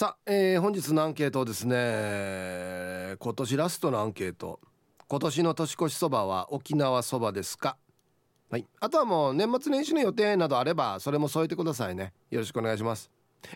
[0.00, 4.58] さあ、えー、本日のアンケートですね今年ラストのアンケート
[5.06, 7.76] 今年の年越しそばは沖縄そばですか？
[8.50, 8.66] はい。
[8.80, 12.14] あとはもう年末年始の予定などあればそれも添えてくださいね。
[12.30, 13.10] よろしくお願いします。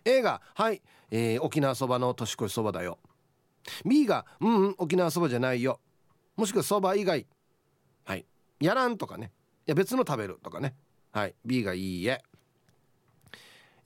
[0.04, 2.98] A が、はい、えー、沖縄そばの年越しそばだよ。
[3.86, 5.80] B が、うん、うん、沖縄そばじゃないよ。
[6.36, 7.26] もしくはそば以外。
[8.04, 8.26] はい。
[8.60, 9.32] やらんとかね。
[9.66, 10.74] いや、別の食べるとかね。
[11.10, 11.34] はい。
[11.46, 12.22] B がいいえ。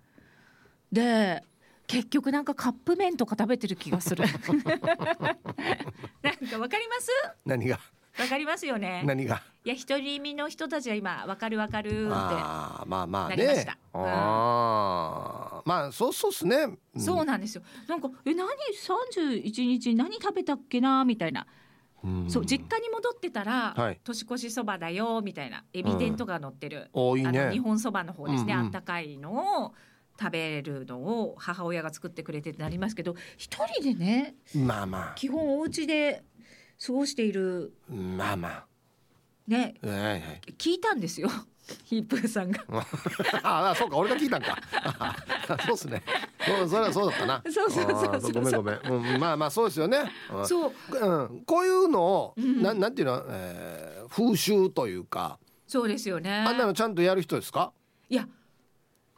[0.94, 1.44] で
[1.88, 4.24] 結局なんかカップ麺とか食べてる気がする。
[4.32, 7.10] なんかわかります？
[7.46, 7.80] 何が？
[8.20, 9.02] わかりますよね。
[9.06, 9.42] 何が？
[9.66, 13.66] いや独り身の人たちは今わかるわかるってあまあまあね。
[13.94, 16.58] あまあそうそうっすね、
[16.96, 17.64] うん、そうなんですよ。
[17.88, 21.04] なんかえ何？31日何食べたっけな？
[21.06, 21.48] みたいな。
[22.28, 25.64] そう実家に戻ってたら、はい、年越しそばだよみたいな。
[25.74, 29.74] エビ天とか乗ってる、うん、いいね、あの日本そばの方ですね、うんうん、あったかいのを
[30.20, 35.14] 食べるのを母親が作ってくれてってなりますけど一人でねまあまあ。
[35.16, 36.24] 基本お家で
[36.86, 38.66] 過ごしているまあまあ。
[39.48, 40.22] ね、はいはい、
[40.58, 41.30] 聞いたんですよ。
[41.86, 42.64] ヒップーさんが。
[43.44, 44.58] ああそうか俺が聞いたんか。
[45.66, 46.04] そうっすね。
[46.46, 47.44] そそれはそうだったな。
[47.52, 50.00] そうそうそうごめんごめん、うん、まあまあそうですよね。
[50.46, 55.40] そう、うん、こういうのを、うん、ななんていうの、えー、風習というか。
[55.68, 56.32] そうですよね。
[56.48, 57.72] あんなのちゃんとやる人ですか？
[58.10, 58.28] いや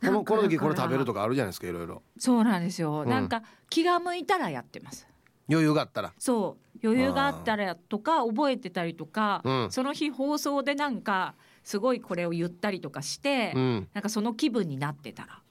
[0.06, 5.08] このこの時これ食べるとかあるじゃないですかいろいろそうなんですよ、うん、なんか気が向いたらやってます。
[5.50, 6.14] 余裕があったら。
[6.18, 6.88] そう。
[6.88, 15.42] 余裕があったらとか覚えてたりとか、うん、その日放送でなんかすごいこれを言ったりとかして、うん、なんかその気分になってたら。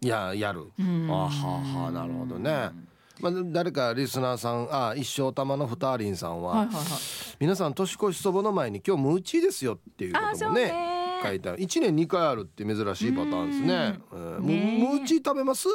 [0.00, 0.70] いややる。
[0.78, 1.28] あは
[1.84, 2.70] はなるほどね。
[3.20, 6.84] まあ、誰かリスナーさんあ一生玉のふたりんさんは,、はいはいはい、
[7.40, 10.95] 皆さん年越しそばの前に今日ムーチーですよっていうこともね
[11.28, 15.68] 書いてある1年2回あるって珍しいパターンですね、えー、ねムーチー食べます？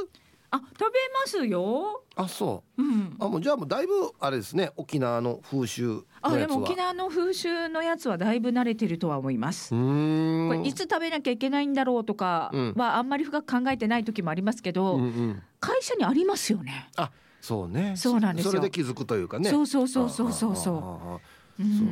[0.53, 2.03] あ食べますよ。
[2.17, 4.71] あそう、うん、あもうじゃあもうだいぶあれですね。
[4.75, 9.69] 沖縄の風習あでも沖縄の風習のやつはだいぶ慣れてるとは思います。
[9.69, 16.89] これいつ食べなきゃいけないんだろうとかはあんまり深く考えてない時もありますけど、うんうん、会社にありますよね。
[16.97, 17.93] あそうね。
[17.95, 19.49] そうなんですそれで気づくというかね。
[19.49, 21.19] そうそうそうそうそうそ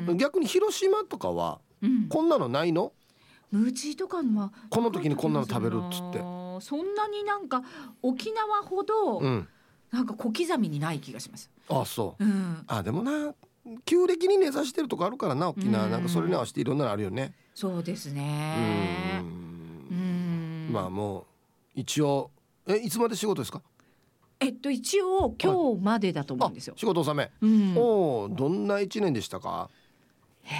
[0.09, 1.61] う、逆に広島とかは、
[2.09, 2.91] こんなのないの？
[3.51, 6.19] ムーチーとかのはこの時にこんなの食べるっつって
[6.61, 7.63] そんなになんか
[8.01, 11.49] 沖縄ほど、なんか小刻みにない気がします。
[11.69, 13.33] あそう、うん、あでもな
[13.85, 17.33] 旧暦に根ざしてるとこあるからな沖縄、なんかそれに合わせていろんなのあるよね。
[17.55, 19.21] そうですね。
[19.21, 21.25] うんまあもう
[21.75, 22.31] 一応
[22.67, 23.61] えいつまで仕事ですか？
[24.39, 26.75] えっと一応今日までだと思うんですよ。
[26.77, 27.31] 仕事納め。
[27.41, 29.69] うん、おどんな一年でしたか？
[30.43, 30.57] へえ。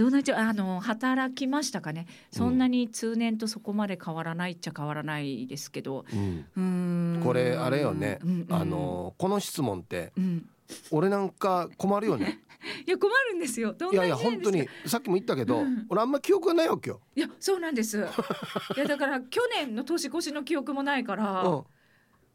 [0.00, 2.06] どうなっちゃあの働きましたかね？
[2.32, 6.06] そんなに通年とそこまで変わらないっちゃ変わらないですけど、
[6.56, 10.48] うん、これあれよね、うんうん、あのこの質問って、うん、
[10.90, 12.40] 俺なんか困るよね？
[12.86, 13.74] いや困るんですよ。
[13.92, 17.02] いやいや本当にさっきも言ったけど、うん、俺あんま記憶がないわけよ。
[17.14, 17.98] いやそうなんです。
[17.98, 21.64] いやだから去年の年越しの記憶もないから、うん。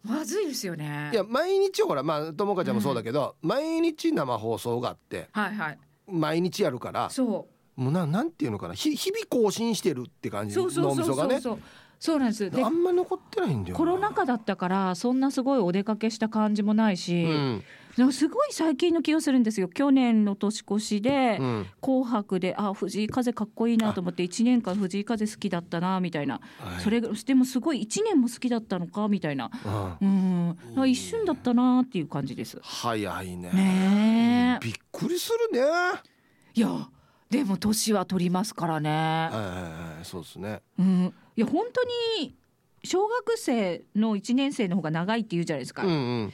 [0.04, 1.10] まずいですよね。
[1.12, 11.40] いや毎日ほらまあともかちゃんもそうだけど、うん、毎日生放送があって、はいはい、毎日やるからそうもうななんていうのかな日々更新してるって感じ脳みそがね。
[11.98, 12.52] そうなんです。
[12.62, 19.70] あんま残ってないんだよコロナ禍だったからそんなすごいお出かけした感じもないし、うん、すごい最近の気がするんですよ。
[19.70, 21.40] 去年の年越しで
[21.82, 26.42] 「紅白」であ藤井風かっこいいなと思って1年間藤井風好きだったなみたいな、
[26.80, 29.50] それでもすごい1年も好きだったのかみたいな、
[30.02, 30.58] うん、
[30.90, 32.60] 一瞬だったなっていう感じです。
[32.62, 33.52] 早いね。
[33.52, 35.66] ねびっくりするね。
[36.54, 36.90] いや
[37.30, 38.90] でも年は取りますからね。
[38.90, 40.62] はいそうですね。
[40.78, 41.14] うん。
[41.36, 41.84] いや本当
[42.22, 42.36] に
[42.84, 45.94] 小学生の1年生の方が長いって言うじゃないですか、うんう
[46.26, 46.34] ん。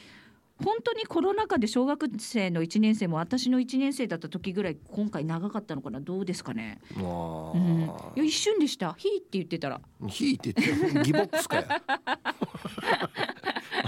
[0.64, 6.00] 本当にコロナ禍で小学生の1年生も私の1年生だった時ぐらい今回長かったのかな？
[6.02, 11.66] どうですかね、うん、いや一瞬でした「ひ」って言ってたら「ひ」って言ってギボックスかよ。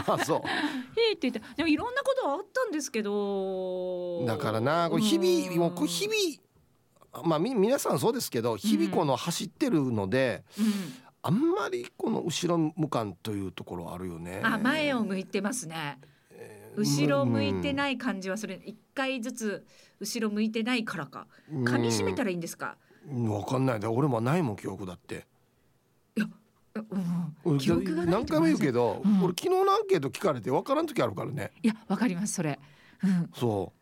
[0.06, 0.42] あそう
[0.96, 4.26] 「ひ」って言ってでもいろんなことはあったんですけど。
[4.26, 6.18] だからなこれ日々もうこれ日々
[7.24, 10.66] まあみ皆さんそうですけど日々この走ってるので、うん、
[11.22, 14.42] あんまりこの後ろ向かんというところあるよね。
[14.44, 16.00] あ前を向いてますね。
[16.76, 19.66] 後ろ向いてない感じはそれ一回ずつ
[20.00, 21.28] 後ろ向いてないからか。
[21.52, 22.78] 噛み締めたらいいんですか？
[23.08, 23.80] わかんない。
[23.80, 25.28] で俺もないもん記憶だって。
[26.16, 26.26] いや、
[27.46, 31.52] うん、記憶が何回も言うけど、うん、俺昨日のアンケート聞かれてわからん時あるからね。
[31.62, 32.60] いやわかりますそれ、
[33.04, 33.80] うん、そう。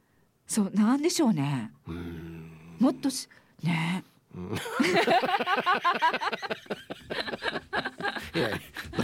[0.51, 1.72] そうなんでしょうね。
[1.88, 2.40] うん
[2.81, 3.30] もっとし
[3.63, 4.04] ね。
[4.36, 4.56] うん。
[8.33, 8.50] いや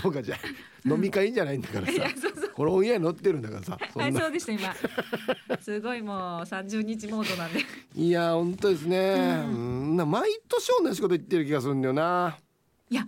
[0.01, 0.37] どうかじゃ
[0.85, 1.91] 飲み会じゃないんだからさ。
[2.55, 4.73] これオンエア乗ってるんだからさはいそうでした今。
[5.61, 7.63] すごいもう三十日モードなんで。
[7.95, 12.37] いや本当ですね、うん、な毎年同じこと言ってる気がするんだよな。
[12.89, 13.05] いや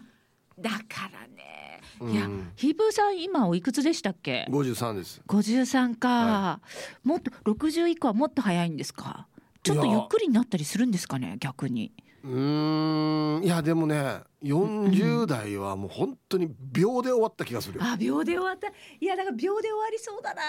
[0.59, 1.81] だからね。
[2.13, 4.45] いや、うん、ヒープーさん今おいくつでしたっけ？
[4.49, 5.21] 五十三です。
[5.25, 6.59] 五十三か、は
[7.03, 9.27] い、もっと六十以降はもっと早いんですか？
[9.63, 11.91] ちょっとゆっくりになったりするんですかね逆に。
[12.23, 13.41] うん。
[13.43, 18.67] いやでもね40代はもう本当に秒で終わった気がする、あ秒で終わった。
[18.67, 20.41] いやだから秒で終わりそうだな。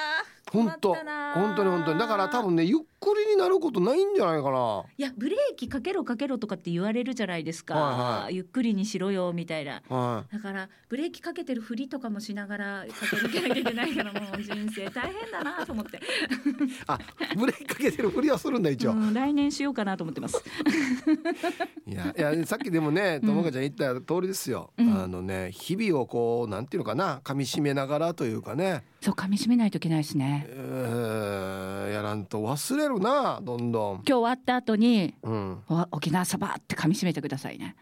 [0.52, 0.94] 本当。
[0.94, 1.98] 本当に本当に。
[1.98, 4.84] だから多分ねゆっくりになることないんじゃないかな。
[4.96, 14.90] いやブレーキかけろかけろとかって言われるじゃないですか、はいはい、ゆっくりにしろよみたいな、はい、だからブレーキかけてるふりとかもしながら駆け抜けなきゃいけないからもう人生。
[14.90, 16.00] 大変だなと思って。
[16.86, 16.98] あ
[17.36, 20.42] ブレーキかけてるふりはするんだ一応、来年しようかなと思ってます。
[21.86, 28.84] いやいやさっきでもねともかちゃん言った通りですよ、うん、あのね日々をこうなんていうのかな噛み締めながらというかね。
[29.00, 33.94] そう噛み締めないといけないですね、えー、やらんと忘れるなどんどん。
[33.94, 35.58] 今日終わった後に、うん、
[35.90, 37.76] 沖縄そばって噛み締めてくださいね。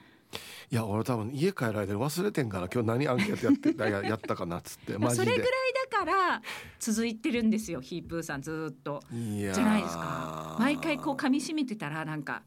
[0.70, 5.24] いや俺多分家帰られて忘れてんから今日何アンケートやってや やったかなっつってマジで。
[5.24, 5.50] それぐらい
[5.90, 6.42] だから
[6.78, 9.02] 続いてるんですよヒープーさんずっと。
[9.10, 10.56] じゃないですか。
[10.58, 12.42] 毎回こう噛み締めてたらなんか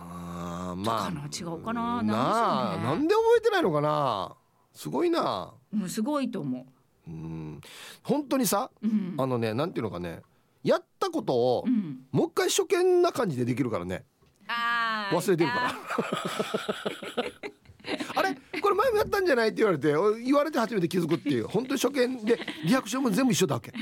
[0.00, 2.02] あまあ違うかな。
[2.02, 4.34] ななんで覚えてないのかな。
[4.72, 5.52] すごいな。
[5.72, 6.66] うんすごいと思
[7.06, 7.10] う。
[7.10, 7.60] うん。
[8.02, 10.22] 本当にさ、うん、あのねなんていうのかね。
[10.62, 14.04] やったことを、うん、もう一回初見な感じでできるからね。
[15.12, 15.74] 忘れてるから。
[18.16, 19.92] あれこれ前もやったんじゃないって言われて
[20.22, 21.48] 言われて初めて気づくっていう。
[21.48, 23.72] 本当に初見でリアクションも全部一緒だけ。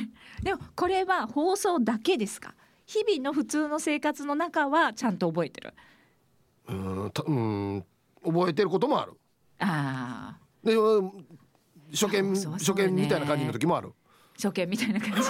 [0.42, 2.54] でもこれは放送だけですか？
[2.86, 5.74] 日々の普通の生活の中はちゃんと覚えてる
[6.68, 7.84] うんうん
[8.24, 9.12] 覚えてることもある。
[9.60, 10.74] ああで
[11.92, 13.92] 初見、ね、初見みたいな感じの時もある。
[14.36, 15.28] 初見みたいな感じ。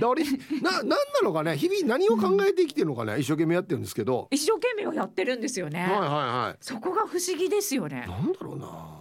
[0.00, 4.28] だ俺な何なのかね日々何を考えて生きてるのかね、うん、一生懸命やってるんですけど。
[4.30, 5.80] 一生懸命はやってるんですよね。
[5.80, 6.56] はいはいはい。
[6.60, 8.04] そこが不思議ですよね。
[8.06, 8.99] なんだろうな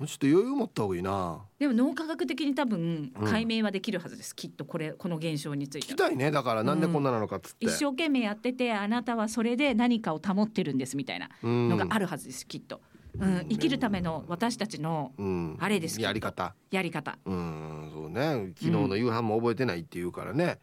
[0.00, 1.38] うん、ちょっと余裕持った方がいいな。
[1.58, 5.88] でも脳科学的に多分解明はできるはずです、うん、きっとこれこの現象について。
[5.88, 6.30] 聞きたいね。
[6.30, 12.80] だからなんでこんななのかっつって、うん、一生懸命やっててあなたはそれで何かを保ってるんですみたいなのがあるはずですきっと。
[13.18, 15.12] うん、生きるための私たちの
[15.58, 16.54] あれです、やり方。
[16.70, 17.18] やり方。
[17.24, 17.90] うん。
[17.92, 18.52] そうね。
[18.56, 20.60] 昨日の夕飯も覚えてないっていうからね、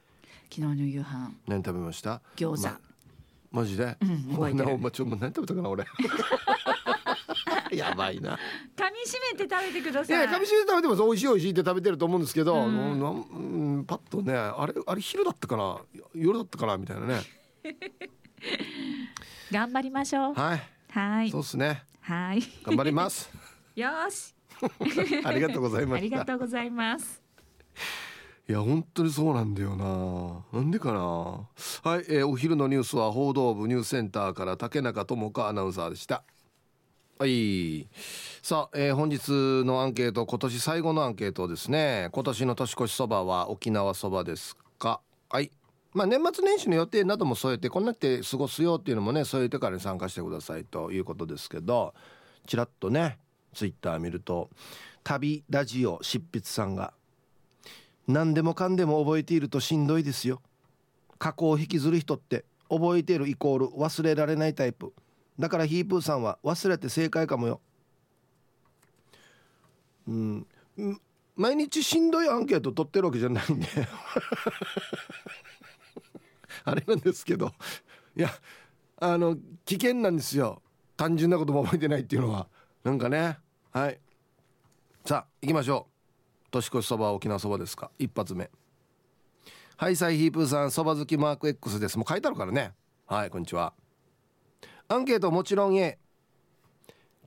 [0.49, 1.33] 昨日の夕飯。
[1.45, 2.21] 何食べました？
[2.37, 2.79] 餃子、ま、
[3.51, 4.91] マジで、うん、覚えてる。
[4.91, 5.83] ちょ何食べたかな俺
[7.71, 8.37] やばいな。
[8.75, 10.17] 噛み締めて食べてください。
[10.17, 11.01] いや噛み締めて食べてます。
[11.03, 15.79] 美味しい美味しいって食べてると思うんですけど、うん、うんパッとねあれあれ昼だったかな？
[16.13, 16.77] 夜だったかな？
[16.77, 17.21] みたいなね。
[19.51, 20.33] 頑張りましょう。
[20.33, 20.61] はい。
[20.91, 21.31] はい。
[21.31, 21.83] そうですね。
[22.01, 22.41] はい。
[22.63, 23.29] 頑張ります。
[23.75, 24.33] よし。
[25.23, 25.99] ありがとうございます。
[25.99, 27.21] ありがとうございます。
[28.49, 30.99] いや本当にそうなんだよななんでかな？
[31.01, 31.47] は
[31.99, 36.23] い、えー、お昼のニュースは報道部ニュースセンターから竹中智香アナウンサーでした
[37.19, 37.87] はい。
[38.43, 39.31] さあ、えー、本日
[39.65, 42.09] のアンケート今年最後のアンケートですね。
[42.11, 45.01] 今年の年越しそばは沖縄そばですか？
[45.27, 45.49] はい。
[45.95, 51.95] まあ年末年始の予定なども添えてこんなって過ごすよっていうのもね添えてからに参加してくださいということですけど
[52.45, 53.17] ちらっとね
[53.55, 54.51] ツイッター見ると
[55.03, 56.93] 旅ラジオ執筆さんが
[58.07, 60.39] 何でもかんでも覚えているとしんどいですよ。
[61.17, 64.93] 過去を引きずる人って覚えているイコール忘れられないタイプ。
[65.39, 67.61] だからヒープーさんは忘れて正解かもよ。
[70.07, 70.47] うん。
[71.35, 73.67] 毎日しんどいアンケート取ってるわけじゃないんで。
[76.65, 77.53] あれなんですけど。
[78.15, 78.31] いや
[78.99, 80.61] あの危険なんですよ。
[80.95, 82.47] 単純なことも覚えてないっていうのは。
[82.83, 83.37] なんかね。
[83.71, 83.99] はい。
[85.05, 85.87] さあ行きましょ
[86.47, 86.49] う。
[86.49, 87.91] 年越しそば沖縄そばですか。
[87.99, 88.49] 一発目。
[89.75, 91.99] はいサイヒープーさんそば好きマーク X です。
[91.99, 92.73] もう書いてあるからね。
[93.05, 93.73] はいこんにちは。
[94.89, 95.97] アンケートもちろん A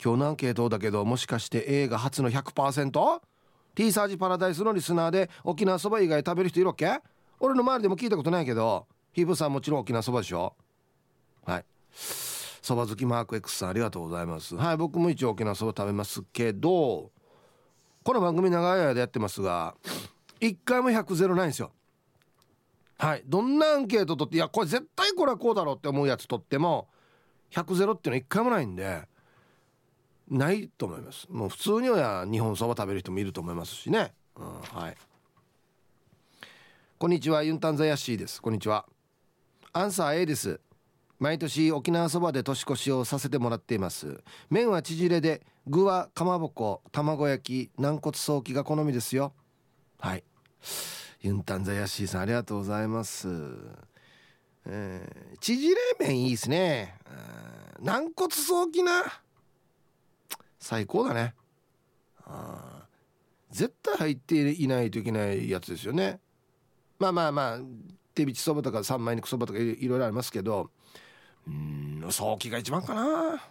[0.03, 7.01] 今日のアンケートだけどもしかして A が初の 100%T サージパラダイスのリスナーで沖縄そば以外食べる人いるわけ？
[7.39, 10.55] 俺の周りでも聞いたことないけどヒープさんもちろん沖縄そばでしょ？
[11.45, 11.65] はい。
[11.93, 14.57] そば好きマーク X さんありがとうございます。
[14.57, 17.11] はい僕も一応沖縄そば食べますけど
[18.03, 19.75] この番組長い間やってますが
[20.41, 21.73] 一回も100ゼロないんですよ。
[22.97, 26.89] はいどんなアンケート取っていやこれ絶対これはこうだろうって思うやつ取っても
[27.51, 29.03] 100ゼロっていうのは一回もないんで
[30.29, 31.27] ないと思います。
[31.29, 34.97] もう普通には日本そば食べる人もいると思いますしね、うん、はい。
[36.99, 38.41] こんにちはユンタンザヤッシーです。
[38.41, 38.87] こんにちは。
[39.73, 40.61] アンサー A です。
[41.19, 44.23] 毎年沖縄そばで年越しをさせてもらっています。
[44.49, 49.33] 麺は縮れで具はかまぼこ卵焼き軟骨早期が好みですよ。
[49.99, 50.25] はい。
[51.23, 53.29] ユンタンザヤシーさんありがとうございます。
[54.67, 56.97] えー、縮れ麺いいですね。
[57.81, 59.03] 軟骨早期な。
[60.59, 61.35] 最高だね。
[62.27, 62.87] あ
[63.51, 66.21] 絶対入っていないといけないやつですよね。
[66.99, 67.59] まあまあまあ
[68.15, 70.71] 手びちそばとか三枚肉そばとかいろいろありますけど。
[71.49, 73.43] うん早期が一番かな。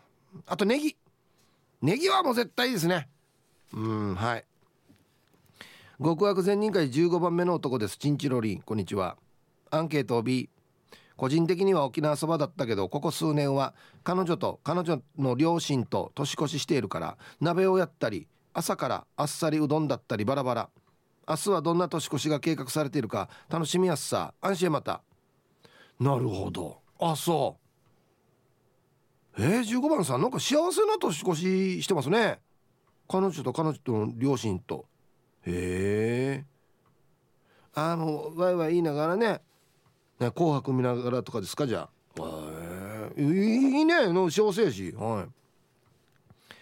[0.46, 0.96] あとネギ。
[1.82, 3.10] ネギはもう絶対いいですね。
[3.74, 4.46] うんはい。
[6.02, 7.98] 極悪善人会15番目の男です。
[7.98, 8.62] チンチロリン。
[8.62, 9.18] こんにちは。
[9.72, 10.50] アンケート B
[11.20, 13.74] 個人的には沖縄そばだったけどここ数年は
[14.06, 20.70] 彼女と彼女の両親と年越ししているから鍋をやったり朝からあっさりうどんだったりバラバラ。
[21.28, 24.34] 明日はどんな年越しが計画されているか楽しみやすさ。
[24.40, 25.02] 安心また。
[26.00, 26.80] なるほど。
[27.02, 27.58] あそ
[29.38, 29.42] う。
[29.44, 32.40] えー、15番さんなんか幸せな年越ししてますね。
[33.10, 34.86] 彼女と彼女との両親と。
[35.46, 36.46] へえ
[37.74, 39.42] ああもうワイワイ言いながらね
[40.20, 42.24] ね紅白見ながらとかですかじゃあ。
[43.16, 44.92] へえいいねの幸せやし。
[44.92, 46.54] はい。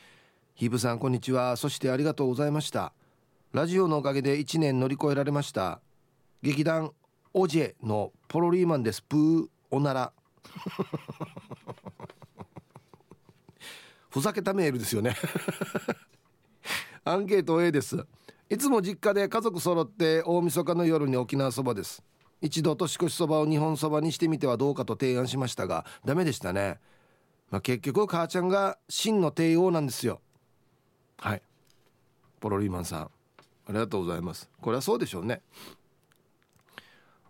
[0.56, 1.58] ヒブさんこんにちは。
[1.58, 2.94] そしてありがとうございました。
[3.54, 5.80] ラジオのおかげで1年乗り越えられました。
[6.42, 6.92] 劇団
[7.34, 9.02] オジェのポロリーマンです。
[9.02, 10.14] プーおなら。
[14.10, 15.16] ふざけたメールですよね。
[17.04, 18.06] アンケート A です。
[18.50, 22.04] いつも実家で家族揃って大晦日の夜に沖縄そばです。
[22.42, 26.80] 一度年越しそばを日本そばにしてみてはどうかと提案しましたがダメでしたね、
[27.50, 30.22] まあ、結局母ちゃんが真の帝王なんですよ。
[31.18, 31.42] はい。
[32.40, 33.02] ポロリーマンさん。
[33.02, 33.10] あ
[33.70, 34.50] りがとうございます。
[34.62, 35.42] これはそうでしょうね。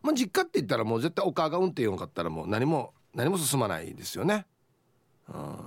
[0.04, 4.46] まあ実家って言ったらもう絶対お母が運転よかったらもう何も何も進まないですよね。
[5.30, 5.58] うん。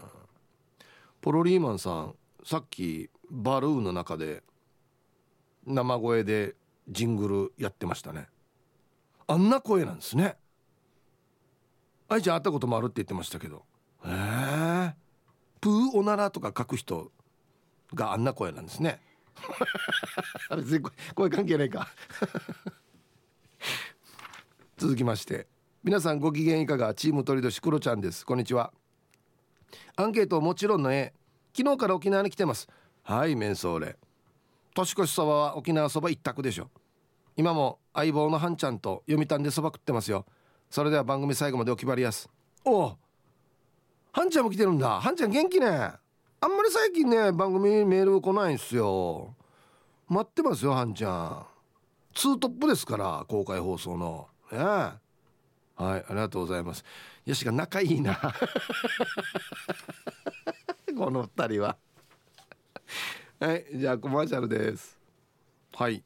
[1.20, 4.42] ポロリーマンさんさっきバルーンの中で
[5.66, 6.54] 生声で
[6.88, 8.28] ジングルやってましたね。
[9.30, 10.36] あんな声なんですね。
[12.08, 13.64] 愛ちゃん会ったこともあるって言ってましたけど。
[14.04, 14.94] へえ。
[15.60, 17.12] プーおならとか書く人
[17.94, 19.00] があんな声なんですね。
[20.56, 20.84] 別に
[21.14, 21.86] 声関係ないか。
[24.76, 25.46] 続きまして。
[25.84, 26.92] 皆さんご機嫌いかが？
[26.94, 28.26] チーム鳥年クロちゃんです。
[28.26, 28.72] こんにちは。
[29.94, 31.14] アンケートもちろんの絵。
[31.56, 32.66] 昨日から沖縄に来てます。
[33.04, 33.96] はいメンソーレ
[34.74, 36.68] 年越しそばは沖縄そば一択でしょ。
[37.36, 40.26] 今も相棒のハンちゃんと読谷でそば食ってますよ。
[40.70, 42.28] それでは番組最後までお決まりやす。
[42.64, 42.96] おお
[44.12, 45.00] ハンちゃんも来てるんだ。
[45.00, 45.66] ハンちゃん元気ね。
[45.66, 49.34] あんまり最近ね番組メール来ないんすよ。
[50.08, 51.46] 待ってますよハンちゃん。
[52.14, 54.28] ツートップですから公開放送の。
[54.50, 55.00] ねはい
[55.80, 56.84] ありがとうございます。
[57.24, 58.18] よしが仲いいな。
[60.96, 61.76] この二人は。
[63.38, 64.98] はいじゃあコマーシャルです。
[65.74, 66.02] はい。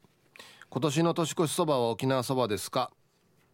[0.75, 2.91] 今年の年越しそばは沖縄そばですか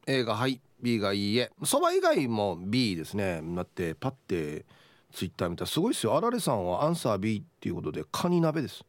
[0.07, 1.51] ？A がはい B がいいえ。
[1.63, 3.43] そば以外も B ですね。
[3.43, 4.65] だってパッて
[5.13, 6.17] ツイッター見たらすごいですよ。
[6.17, 8.83] あられさんはアンサー B っていうことでカニ鍋です。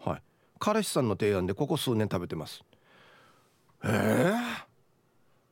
[0.00, 0.22] はい。
[0.58, 2.64] 彼氏さんの提案でここ数年食べてます。
[3.84, 4.64] ええー？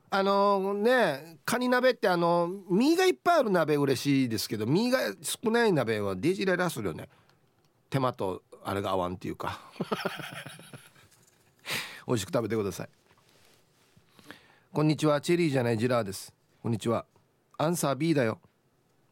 [0.09, 7.07] あのねカニ鍋ってあの身がいっぱいある鍋嬉しいですけど身が少ない鍋はデジレラするよね。
[7.89, 9.61] 手間とあれが合わんっていうか。
[12.07, 12.89] 美味しく食べてください。
[14.71, 15.21] こんにちは。
[15.21, 16.33] チェリーじゃないジラーです。
[16.61, 17.05] こんにちは。
[17.57, 18.39] アンサー B だよ。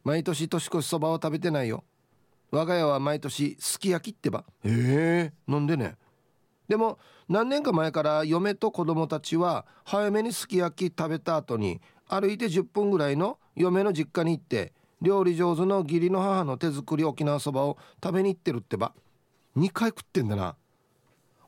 [0.04, 1.84] 毎年年越しそばを食べてないよ。
[2.50, 4.44] 我が家は毎年すき焼きってば。
[4.64, 5.96] ええー、なんでね。
[6.68, 18.92] でも何年か前から嫁と子供たちは早めにすき焼き食べた後に歩いて10分ぐらいの嫁の実家に行って料理上手の義理の母の手作り沖縄そばを食べに行ってるってば。
[19.56, 20.56] 2回食ってんだな。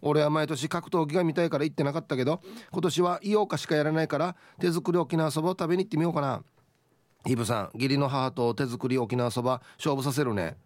[0.07, 6.43] 俺は毎年格闘技が見たいから行ってなかったけど今年は井岡しかやらないから手作り沖縄そばを食べに行ってみようかな。
[7.27, 10.57] ヒブさん義理の母と手作り沖縄そば勝負させるね。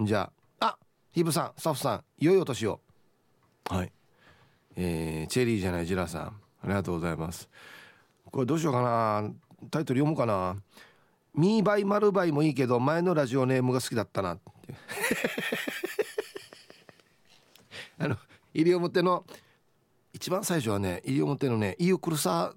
[0.00, 0.78] じゃああ
[1.12, 2.80] ヒブさんスタッフさん良いお年を。
[3.68, 3.92] はい。
[4.76, 6.32] えー、チェリーじゃないジラさんあ
[6.64, 7.48] りがとうございます。
[8.30, 9.30] これどうしようかな。
[9.70, 10.56] タイトル読もうかな。
[11.34, 14.36] ミーバイマルバイもいいけど前のラジオネームが好きだったな。
[14.36, 14.74] って。
[17.98, 18.16] あの
[18.64, 19.24] 西表の
[20.12, 22.56] 一番最初はね西表のねイユクルサっ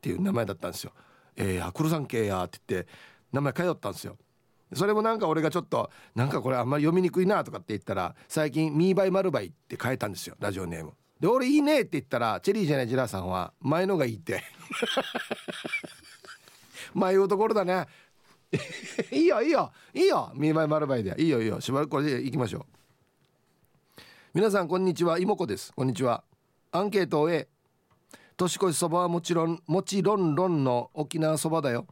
[0.00, 0.92] ていう名前だったんですよ。
[1.36, 2.88] えー、クルさん系やって言って
[3.32, 4.16] 名前通ったんですよ。
[4.74, 10.92] それもなんか俺がちょっとなんかこれあんまり読みにくいなとかって言ったら最近ミーバイマルバイって変えたんですよラジオネーム。
[11.20, 14.42] で俺いいねって言ったらチェリーじゃないジラさんは前のがいいって。
[16.94, 17.86] 迷うところだね。
[19.12, 21.14] いいよいいよいいよミーバイマルバイで。
[21.18, 21.60] いいよいいよ。
[21.60, 22.75] しばらくこれでいきましょう。
[24.36, 25.18] 皆さんこんにちは。
[25.18, 25.72] 妹子です。
[25.72, 26.22] こんにちは。
[26.70, 27.48] アンケートを A
[28.36, 31.86] 年越しそばはもちろんもちろんろんの沖縄そばだよ。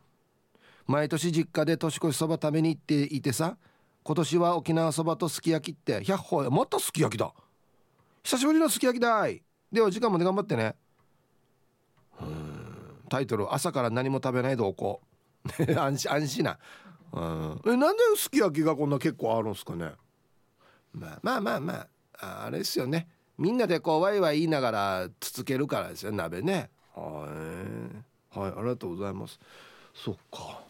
[0.87, 3.57] 毎年実家で年越しそば食べに行っていてさ
[4.03, 7.33] 今年は沖縄そばとすき焼きって100歩またすき焼きだ。
[8.23, 9.43] 久しぶりのすき焼きだい。
[9.73, 10.77] では時間まで頑張ってね。
[13.09, 15.01] タイトル「朝から何も食べない同行」
[15.81, 16.59] 安心安心な。
[17.11, 17.63] うん。
[17.65, 19.93] えなんですき焼きがこんな結構あるんですかね。
[20.93, 21.94] まあまあまあまあ。
[22.21, 23.09] あれですよね。
[23.39, 26.71] みんなでこうワイワイ言いながらつつけるからですよ鍋ね。
[26.95, 27.29] は
[28.35, 28.39] い。
[28.39, 29.39] はいありがとうございます。
[29.95, 30.63] そっか。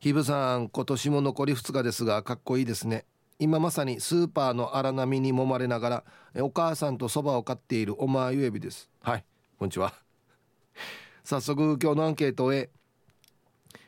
[0.00, 3.04] ひぶさん今年も残り2日ですがかっこいいですね。
[3.38, 8.88] 今まさにスーパーの荒波に揉まれながらお母さんとそばを買っているおまゆえびです。
[9.02, 9.24] はい
[9.58, 9.92] こんにちは。
[11.24, 12.70] 早速今日のアンケートへ。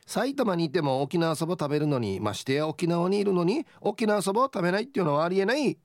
[0.05, 5.77] 埼玉にいても沖縄そば食べるのにましてや沖縄にいるのに沖縄そばを食べないっていうのはありえない。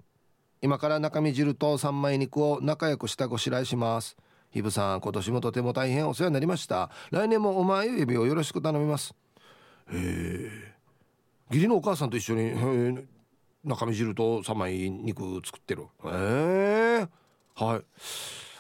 [0.65, 4.17] 今から中身汁と三枚肉を仲良く下ごしらえします。
[4.51, 6.91] ひぶさん今年もとても大変お世話になりました。
[7.11, 9.15] 来年もお前指をよろしく頼みます。
[9.93, 10.73] へえ。
[11.51, 13.07] 義理のお母さんと一緒に
[13.63, 15.83] 中身汁と三枚肉作ってる。
[15.83, 15.87] へ
[17.03, 17.09] え。
[17.57, 17.83] はい。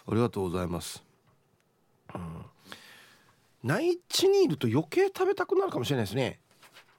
[0.06, 1.02] ありがとうございます、
[2.14, 2.44] うん、
[3.62, 6.38] 内地にいると余計食べたくなるかもしれないですね。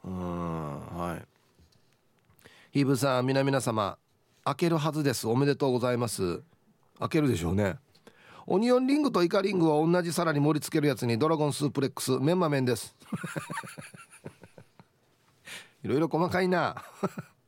[0.04, 0.98] うん。
[0.98, 1.22] はい。
[2.72, 4.00] ひぶさん皆々様
[4.46, 5.28] 開けるはずです。
[5.28, 6.44] おめでとうございます。
[7.00, 7.78] 開けるでしょうね。
[8.46, 12.96] オニオンリングとイカリングを同じ皿に盛り付けるやつにドラゴンスープレックスメンマ麺です。
[15.84, 16.76] いろいろ細かいな。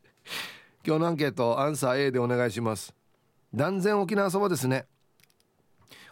[0.83, 2.95] 今日のアンケートアンサー A でお願いします。
[3.53, 4.87] 断然沖縄そばですね。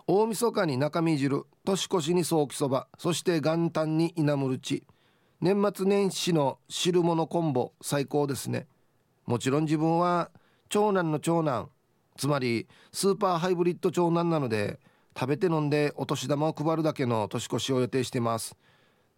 [0.06, 4.84] 大晦日に中身汁年越しにソーキそばそして元旦に稲むるち
[5.42, 8.68] 年末年始の汁物コンボ最高ですね。
[9.26, 10.30] もちろん自分は
[10.70, 11.70] 長男の長男。
[12.18, 14.80] つまりスーパーハイブリッド長男なので
[15.18, 18.56] 食べて飲んでお年玉を配るだけの年越しを予定しています。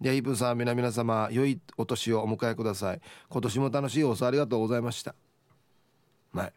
[0.02, 3.02] ではイブさん皆々様良いお年をお迎えください。
[3.30, 5.16] 今年も楽しい放送ありがとうございました。
[6.34, 6.54] はい。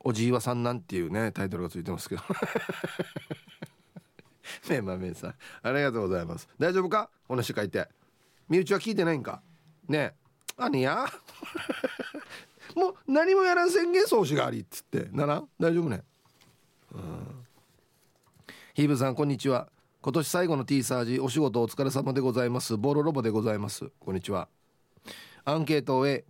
[0.00, 2.22] おじいわさんなんていうねタイトルがついてますけど。
[4.68, 5.34] めまめさん。
[5.62, 6.48] ありがとうございます。
[6.58, 7.08] 大丈夫か？
[7.28, 7.88] お話書いて。
[8.48, 9.40] 身内は聞いてないんか？
[9.88, 10.14] ねえ。
[10.58, 11.06] 何や？
[12.76, 15.08] もう何もやらん宣言創始がありっつって。
[15.12, 16.02] なら大丈夫ね？
[16.94, 17.00] うん。
[18.74, 19.68] ヒーブさんこんにちは。
[20.00, 22.76] 今年最後の T サージお仕事お疲れ様でございます。
[22.76, 23.90] ボロロボでございます。
[24.00, 24.48] こんにちは。
[25.44, 26.24] アンケートを終え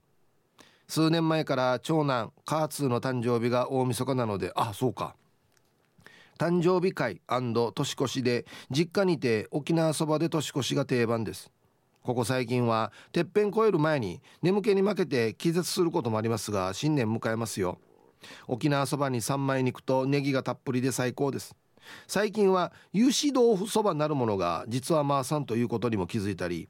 [0.89, 5.15] 数年前から長男カーツーの誕生日が大晦日なのであそうか。
[6.39, 11.51] 誕生日会年越しで実家にて沖縄そばで年越しが定番です。
[12.03, 17.79] ここ最近はてっぺん越える前に眠気に負けて気絶することもありますが新年迎えますよ。
[18.49, 21.55] 沖縄そばに三枚肉とネギがたっぷりで最高です。
[22.07, 26.69] 最近は油脂豆腐そばなるものが実はまあさんということにも気づいたり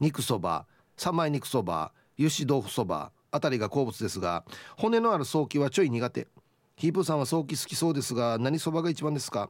[0.00, 0.66] 肉そば
[0.96, 4.44] 三枚肉そば油脂豆腐そばあたりが好物ですが
[4.76, 6.28] 骨のある早期はちょい苦手。
[6.76, 9.48] ヒープさんは早期好きそうですが何そばが一番ですか？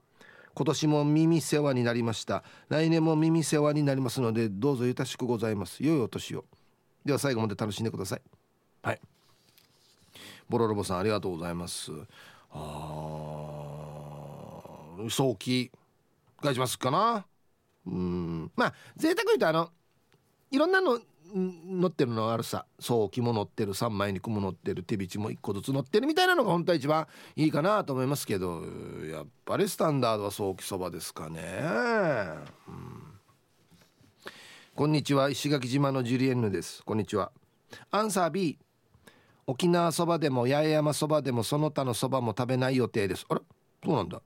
[0.54, 2.44] 今年も耳世話になりました。
[2.68, 5.82] 来年も耳世話になりますのでどうぞよろしくございます。
[5.84, 6.44] 良いお年を。
[7.04, 8.22] では最後まで楽しんでください。
[8.82, 9.00] はい。
[10.48, 11.90] ボロロボさんありがとうございます。
[12.50, 12.58] あ
[15.10, 15.72] 早期
[16.40, 17.26] が一番好きかな。
[17.86, 18.52] うん。
[18.54, 19.70] まあ贅沢言うとあの
[20.50, 21.00] いろんなの
[21.34, 22.64] 乗ってるのあるさ。
[22.78, 28.62] 早期も乗ってる三枚肉も乗ってる手びちも1個ずつ乗ってるみたいなのが本当は一番いいかなと思いますけど
[29.10, 31.40] やっぱりスタンダードは早期そばですかね、
[32.68, 33.02] うん、
[34.76, 36.84] こんにちは石垣島のジュリエンヌです。
[36.84, 37.32] こんにちは。
[37.90, 38.58] アンサー B
[39.46, 43.26] 沖縄そばでも八重山そばでもその他のそばも食べない予定です。
[43.28, 43.40] あれ？
[43.84, 44.22] そうなんだ。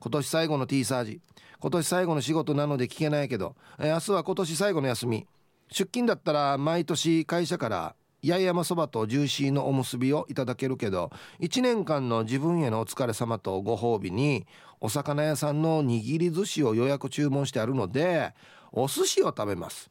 [0.00, 1.20] 今年最後の T サージ。
[1.60, 5.26] 今年最後の仕事なので聞けないけど、明日は今年最後の休み。
[5.72, 14.46] 出勤だったら毎年会社から八重山そばとジューシーのおむすびをいただけるけど1年間の自分へのお疲れ様とご褒美に
[14.80, 18.34] お魚屋さんの握り寿司を予約注文してあるので
[18.72, 19.90] お寿司を食べます。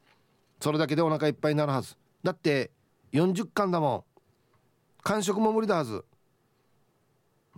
[0.60, 1.96] それだけでお腹いっぱいになるはず。
[2.24, 2.72] だって
[3.14, 4.04] 40貫だもん。
[5.04, 6.04] 完食も無理だはず。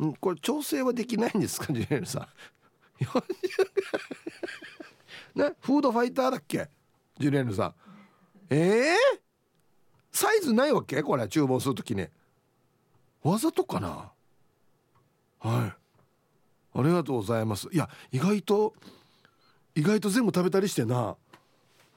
[0.01, 2.27] んこれ調整はできないんですかジュネルさん。
[3.03, 3.23] 40
[5.35, 6.69] ねフードファイターだっけ
[7.19, 7.73] ジュネルさん。
[8.51, 8.93] えー、
[10.11, 11.01] サイズないわけ？
[11.03, 12.05] これ注文する時に。
[13.23, 14.11] わざとかな？
[15.39, 15.73] はい。
[16.79, 17.69] ありがとうございます。
[17.71, 18.73] いや意外と
[19.73, 21.15] 意外と全部食べたりしてな。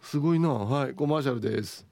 [0.01, 0.51] すごいな。
[0.51, 1.85] はいコマーシャルです。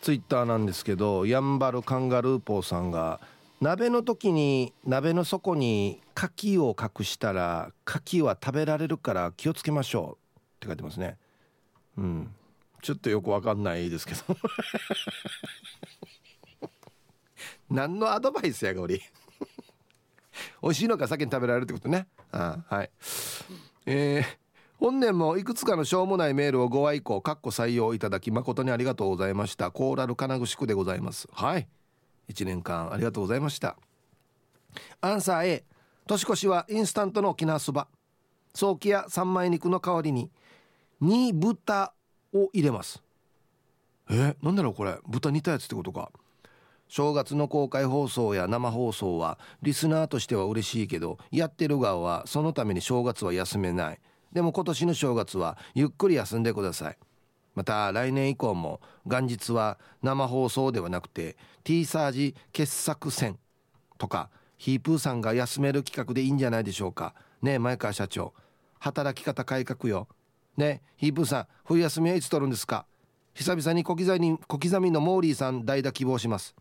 [0.00, 3.20] ツイッターなんですけどやんばるカンガルーポーさんが
[3.60, 6.26] 鍋の時に鍋の底に牡
[6.58, 11.18] 蠣を隠したら牡蠣は食べられるから気をつけましょうって書いてますね。
[11.98, 12.34] うん。
[12.84, 14.20] ちょっとよくわかんないですけど。
[17.70, 19.00] 何のアドバイスやがおり
[20.62, 22.06] 美味しいのか先に食べられるってことね。
[22.30, 22.90] あはい。
[23.86, 24.24] えー、
[24.76, 29.70] 本年もいくつかのしょうもないメールをご愛顧かっこ採用いただき誠にありがとうございました。
[29.70, 31.26] コーラル金具宿でございます。
[31.32, 31.66] はい。
[32.28, 33.78] 1年間ありがとうございました。
[35.00, 35.64] アンサー A
[36.06, 37.88] 年越しはインスタントの沖縄そば。
[38.54, 40.30] 早期や三枚肉の代わりに
[41.00, 41.94] 煮豚
[42.34, 43.02] を入れます。
[44.10, 44.98] えなんだろうこれ。
[45.06, 46.10] 豚煮たやつってことか。
[46.88, 54.00] 正月の公開放送や生放送はリスナーとしては嬉しいけどやってる側はそのために正月は休めない。
[54.32, 56.98] でも今年の正月はゆっくり休んでください。
[57.54, 63.38] また来年以降も元日は生放送ではなくて T サージ傑作戦
[63.96, 67.14] とかヒープーさんが休める企画でいいんじゃないでしょうか。
[67.42, 68.34] ねえ前川社長。
[68.78, 70.08] 働き方改革よ。
[70.56, 72.86] ねヒープーさん冬休みはいつ取るんですか？
[73.34, 76.54] 久々に小刻み小刻みのモーリーさん代打希望します。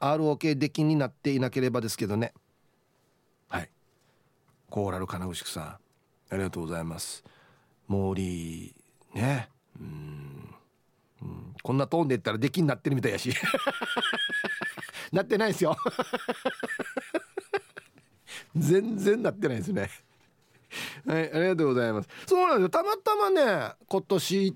[0.00, 2.32] ROK 出禁になっていなければですけどね。
[3.48, 3.70] はい。
[4.70, 5.78] コーラル金牛さんあ
[6.32, 7.24] りがとうございます。
[7.88, 9.48] モーリーね。
[9.80, 10.54] うん。
[11.22, 11.54] うん。
[11.62, 13.32] こんなトーンで言ったら出禁になってるみたいやし。
[15.12, 15.76] なってないですよ。
[18.56, 19.90] 全然なってないですね。
[21.06, 22.08] はい、ありがとうございます。
[22.26, 22.68] そうなんですよ。
[22.68, 24.54] たまたまね、今年っ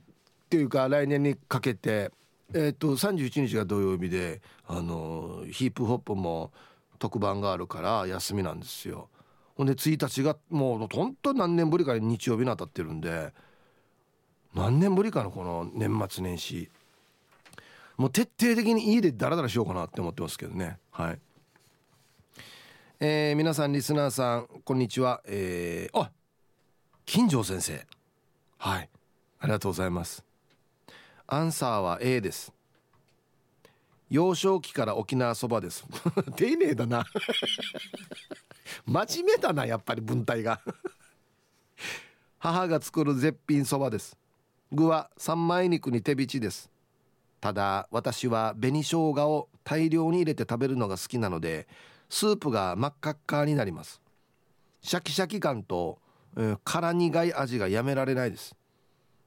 [0.48, 2.10] ていうか来年にかけて、
[2.54, 6.52] えっ、と31日が土曜日で、あのヒップホップも
[6.98, 9.08] 特番があるから休みなんですよ。
[9.56, 13.32] ほんで1日がもう本当何年ぶりかに日曜日に当たってるんで、
[14.54, 16.70] 何年ぶりかのこの年末年始。
[17.96, 20.78] もう徹底的に家でダラダラしようかなって思ってますけどね。
[20.90, 21.18] はい。
[23.04, 25.22] えー、皆さんリスナーさんこんにちは。
[25.26, 26.12] えー、あ
[27.04, 27.84] 金城先生。
[28.58, 28.88] はい。
[29.40, 30.24] ありがとうございます。
[31.26, 32.52] アンサーは A です。
[34.08, 35.84] 幼少期から沖縄そばです。
[36.36, 37.04] 丁寧だな。
[38.86, 40.60] 真面目だなやっぱり文体が。
[42.38, 44.16] 母が作る絶品そばです。
[44.70, 46.70] 具は三枚肉に手びちです。
[47.40, 51.66] ただ私は紅生姜を大量に入れて食べるのが好きなので
[52.12, 54.02] スープが真っ赤っかになります。
[54.82, 55.98] シャキシャキ感と、
[56.36, 58.54] うん、辛苦い味がやめられないです。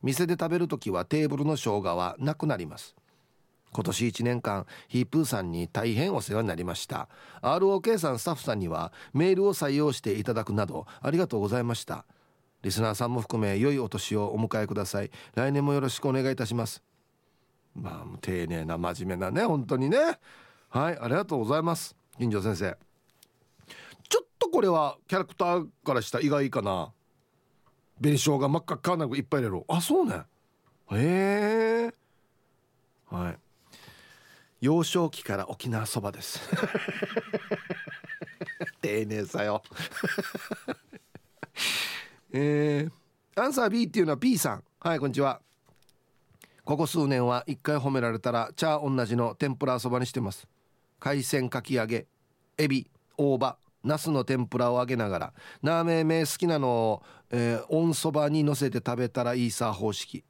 [0.03, 2.95] 店で食べる時はテーブルの生姜はなくなります。
[3.71, 7.09] 今年1年間ヒープーさんに大変お世話になりました。
[7.41, 12.05] ROK さんスタッフさんにはメールを採用していただくなどありがとうございました。
[12.61, 15.09] リスナーさんも含め良いお年をお迎えください。
[15.33, 16.83] 来年もよろしくお願いいたします。
[17.73, 19.97] まあ丁寧な真面目なね本当にね。
[20.69, 21.95] はいありがとうございます。
[22.17, 22.77] 金城先生。
[24.07, 26.91] ちょっとこれはキャラクターからした意外かな。
[27.99, 29.65] 紅生姜真っ赤っかなんかいっぱい入れろ。
[29.67, 30.23] あそうね。
[30.91, 31.93] へえ。
[33.09, 33.37] はい。
[34.61, 36.39] 幼少期から沖縄そばです。
[38.81, 39.63] 丁寧さよ。
[42.31, 44.63] えー、アンサー B っていうのは B さん。
[44.79, 45.41] はいこんにちは。
[46.63, 50.47] ここ数年は一回褒められたらチャー同じの天ぷらそばにしてます。
[51.05, 52.07] 海鮮かき揚げ
[52.57, 60.23] エビ大葉ナスの天ぷらを揚げながらラーメン好きなのを、えー、温そばにのせて食べたらいいさ方式。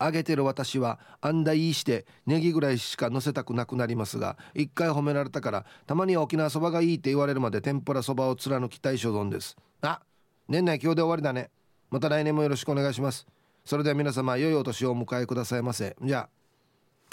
[0.00, 9.56] 揚げてる私はあんだいいしてネギぐらいしか乗せたくなくなりますが一回褒められたからたまには沖縄そばがいいって言われるまで天ぷらそばを貫きたい所存です。
[9.80, 10.00] あ
[10.48, 11.50] 年内今日で終わりだね。
[11.92, 13.28] また来年もよろしくお願いします。
[13.64, 15.94] それでは皆様良いお年をお迎えくださいませ。
[16.02, 16.45] じゃあ。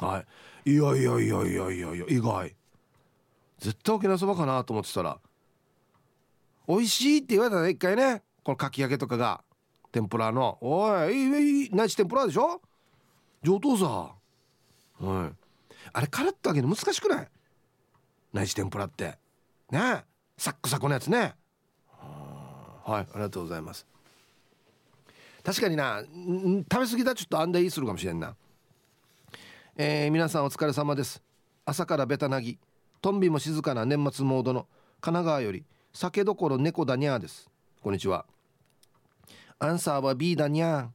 [0.03, 0.25] は
[0.65, 0.71] い。
[0.71, 2.55] いやいやいやいやいやいや意外。
[3.59, 5.19] 絶対沖縄そばかなと思ってたら
[6.67, 8.21] 美味しいって言われたね一回ね。
[8.43, 9.43] このかき揚げとかが。
[9.91, 10.57] 天ぷらの。
[10.61, 12.61] おいいいいいナイチ天ぷらでしょ？
[13.43, 13.85] 上等さ。
[15.05, 15.31] はい。
[15.93, 17.27] あれカラッと揚げるの難しくない？
[18.33, 19.17] 内地天ぷらって。
[19.69, 20.03] ね。
[20.37, 21.35] サックサクのやつね。
[22.85, 23.85] はいありがとうございます。
[25.43, 26.01] 確かにな
[26.71, 28.35] 食べ過ぎだちょっとあんでいいするかもしれんな。
[29.75, 31.19] えー、皆さんお疲れ様です。
[31.65, 32.59] 朝からベタなぎ。
[33.01, 34.67] トンビも静かな年末モードの。
[35.01, 37.49] 神奈川より酒どころ猫だにゃーです。
[37.81, 38.27] こんにちは。
[39.57, 40.87] アンサーは B だにゃー。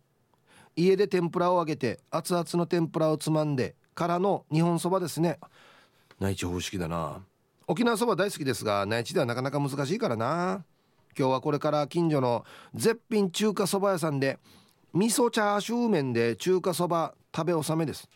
[0.77, 5.41] 家で天ぷらを揚げて熱々の天ぷらをつまんでからの日本そばですね。
[6.21, 7.25] 内地方式だな。
[7.67, 10.65] 沖縄そば大好きですが内地ではなかなか難しいからな。
[11.19, 14.39] 今日はこれから近所の絶品中華そば屋さんで
[14.93, 18.09] 味噌チャーシュー麺で中華そば食べ納めです。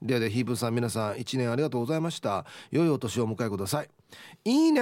[0.00, 2.46] ではでヒープさん皆さん1年ありがとうございました。
[2.70, 3.88] 良いお年をお迎えください。
[4.44, 4.80] いいね。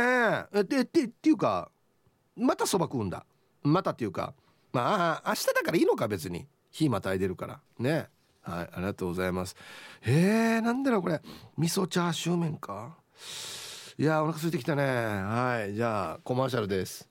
[0.52, 1.70] でってっていうか
[2.36, 3.24] またそば食うんだ。
[3.62, 4.34] またっていうか
[4.72, 6.46] まあ明日だからいいのか別に。
[6.70, 7.60] 火またいでるから。
[7.78, 8.08] ね。
[8.42, 9.56] はいありがとうございます。
[10.02, 11.22] えー、なんだろうこれ。
[11.56, 12.96] 味噌チャーシュー麺か。
[13.98, 14.84] いやお腹空いてきたね。
[14.84, 17.08] はいじゃあコマーシャルです。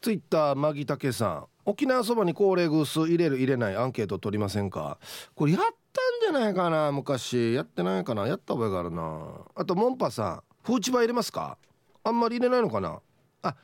[0.00, 1.46] ツイッターマギタケさん。
[1.64, 4.98] 沖縄そばに高齢グース入れる入れないアンケート取りませんか？
[5.34, 5.62] これやっ
[5.94, 7.54] たんじゃないかな昔。
[7.54, 8.26] やってないかな。
[8.26, 9.46] やった覚えがあるな。
[9.54, 11.56] あとモンパさんフーチバ入れますか？
[12.02, 13.00] あんまり入れないのかな？
[13.42, 13.54] あ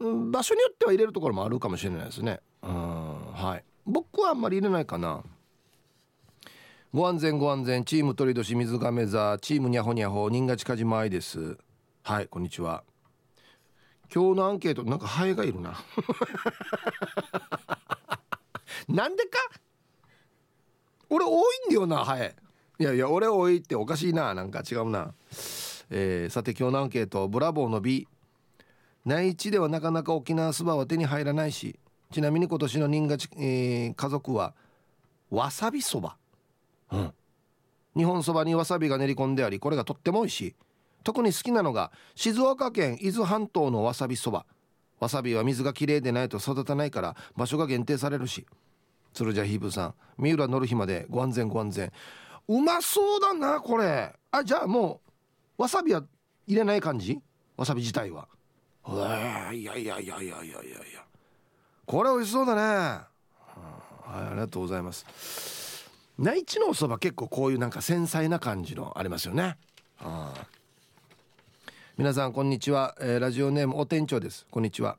[0.00, 2.40] 場所によっては入れるところもあるかもしれないですね。
[2.62, 3.64] うんはい。
[3.86, 5.22] 僕はあんまり入れないかな。
[6.92, 7.84] ご安全ご安全。
[7.84, 9.38] チーム鳥年水亀座。
[9.40, 11.58] チームにゃほにゃほ新勝かじまいです。
[12.02, 12.82] はいこんにちは。
[14.12, 15.74] 今日のアンケートなんかハエがいるな。
[18.88, 19.38] なんでか？
[21.10, 22.34] 俺多いんだよなハエ。
[22.78, 25.14] いやいや俺多いっておかしいななんか違うな。
[25.90, 28.06] えー、さて今日のアンケートブラボーの B
[29.04, 31.78] 内地ではなかなか沖縄そばは手に入らないし。
[32.10, 34.54] ちなみに今年の新勝、えー、家族は
[35.30, 36.16] わさびそば、
[36.90, 37.12] うん、
[37.94, 40.54] 日本そばにわさびが練り込んでありこれがとっても美味しい。
[41.04, 44.46] 特に好きなのが静岡県伊豆半島のわさびそば。
[45.00, 48.46] わさびは水がきれいでないと育たないから場所が限定されるし
[49.12, 51.92] 鶴じゃヒープさん三浦乗る日までご安全ご安全。
[52.48, 54.12] うまそうだなこれ。
[54.30, 55.00] あじゃあも
[55.58, 56.02] うわさびは
[56.46, 57.20] 入れない感じ？
[57.56, 58.28] わさび自体は？
[58.86, 61.04] えいやいやいやいやいやいやいや。
[61.84, 63.04] これ美味しそうだね、うんは
[64.24, 65.90] いありがとうございます。
[66.18, 69.56] 内地のおそば結構こういうなんか繊細な感じのありますよね。
[70.00, 70.32] あ
[71.96, 74.46] 皆さんこんにちは、えー、ラジオネームお店長です。
[74.50, 74.96] こんにちは。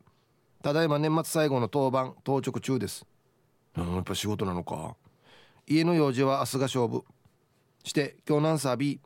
[0.62, 3.06] ただいま年末最後の当番当直中です。
[3.78, 4.96] うんやっぱ仕事なのか。
[5.68, 7.04] 家の用事は明日が勝負。
[7.84, 9.00] して今日何サービ？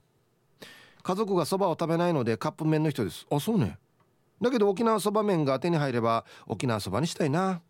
[1.03, 3.25] 家族がそばを食べないのでカップ麺の人です。
[3.29, 3.77] あそうね。
[4.41, 7.61] だけど沖縄そば麺が手に入れば沖縄そばにしたいな。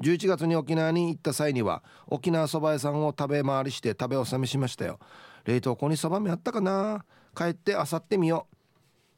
[0.00, 4.98] 11月に沖縄に行った際には沖縄そば屋さんを食べ回りして食べ納めしましたよ。
[5.44, 7.04] 冷凍庫にそば麺あったかな。
[7.36, 8.46] 帰ってあさってみよ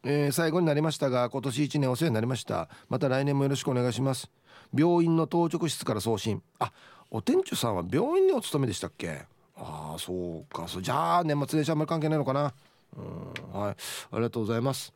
[0.05, 0.11] う。
[0.11, 2.69] えー、最後になりましたが今年1年お世話になりました。
[2.89, 4.31] また来年もよろしくお願いします。
[4.77, 6.43] 病院の当直室から送信。
[6.59, 6.73] あ
[7.15, 9.27] お店長さんは病院にお勤めでしたっけ？
[9.55, 10.67] ああそうか。
[10.67, 12.55] そうじゃあ年末年始あんまり関係ないのかな。
[12.97, 13.77] うんはい。
[13.77, 13.77] あ
[14.15, 14.95] りがとうございます。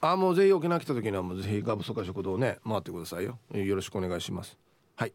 [0.00, 3.36] あもうぜひ沖縄来た時にはもうぜひガブソカ食堂ね回ってくださいよ。
[3.52, 4.56] よろしくお願いします。
[4.94, 5.12] はい。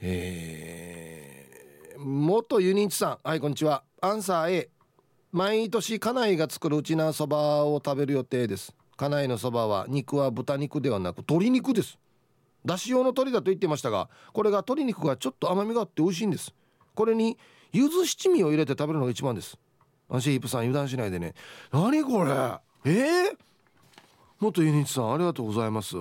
[0.00, 3.28] えー、元ユニンチさん。
[3.28, 3.82] はいこんにちは。
[4.00, 4.68] アンサー A
[5.32, 8.72] 毎年家内が作るうちなそばを食べる予定です。
[8.96, 11.98] 家内のそばは肉は豚肉ではなく鶏肉です。
[12.64, 16.54] だし用の鶏だと言ってましたがこれが鶏肉がちょっと甘みがあって美味しいんです。
[16.94, 17.36] これに
[17.72, 19.58] 柚子七味を入れて食べるのが一番です。
[20.08, 21.34] アンシープさん油断しないでね。
[21.72, 22.30] 何これ？
[22.84, 23.30] え？
[23.30, 23.36] ー、
[24.38, 25.96] 元ユニッチさんありがとうございます。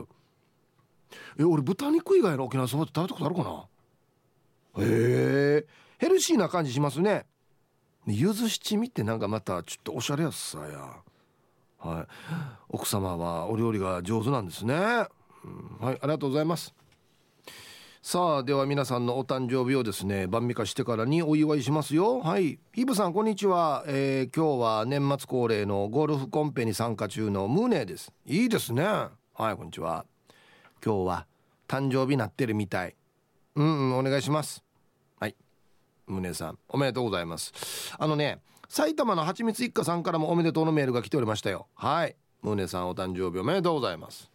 [1.40, 4.86] え俺豚肉以外の沖縄そばって食べたことあるかな？
[4.86, 5.66] へえ。
[5.98, 7.26] ヘルシーな感じしますね。
[8.06, 10.98] 柚子七味ってなんかまたちょっとおしゃれやさや。
[11.80, 12.08] はい。
[12.70, 14.76] 奥様はお料理が上手なんですね、
[15.46, 16.74] うん、はいありがとうございます。
[18.06, 22.20] さあでは皆さんのお誕生日をですね晩味化してからにお祝いしますよ。
[22.20, 22.60] はい。
[22.74, 28.12] ヒブさんこんにちは、えー、今日は年末恒例のゴルフコンペに参加中のムーネです。
[28.26, 28.84] いいですね。
[28.84, 29.10] は
[29.52, 30.06] いこんにちは。
[30.84, 31.28] 今日は
[31.66, 32.96] 誕生日なってるみたい。
[33.56, 34.62] うん、うん、お願いします。
[35.18, 35.36] はい。
[36.08, 37.54] ムーネさんおめでとうございます。
[37.98, 41.68] あのね埼玉のはちみつ一家さんからもおめでとうのメールが来ておりましたよ。
[41.74, 42.18] はい。
[42.42, 44.33] ムーネさんお誕生日おめでとうございます。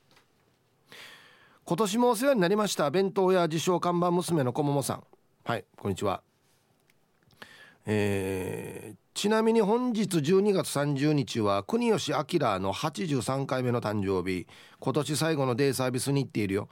[1.69, 5.05] 今年もお世話になりました弁当屋自称看板娘のこももさん。
[5.45, 6.23] はいこんにちは。
[7.85, 12.19] えー、ちなみに本日12月30日は国吉明
[12.59, 14.47] の83回目の誕生日。
[14.81, 16.71] 今年最後のデイサービスに行っているよ。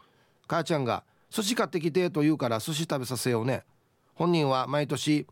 [0.49, 3.65] 母ちゃんが寿司買ってきてと言うから寿司食べさせようね。
[4.15, 5.27] 本人は毎年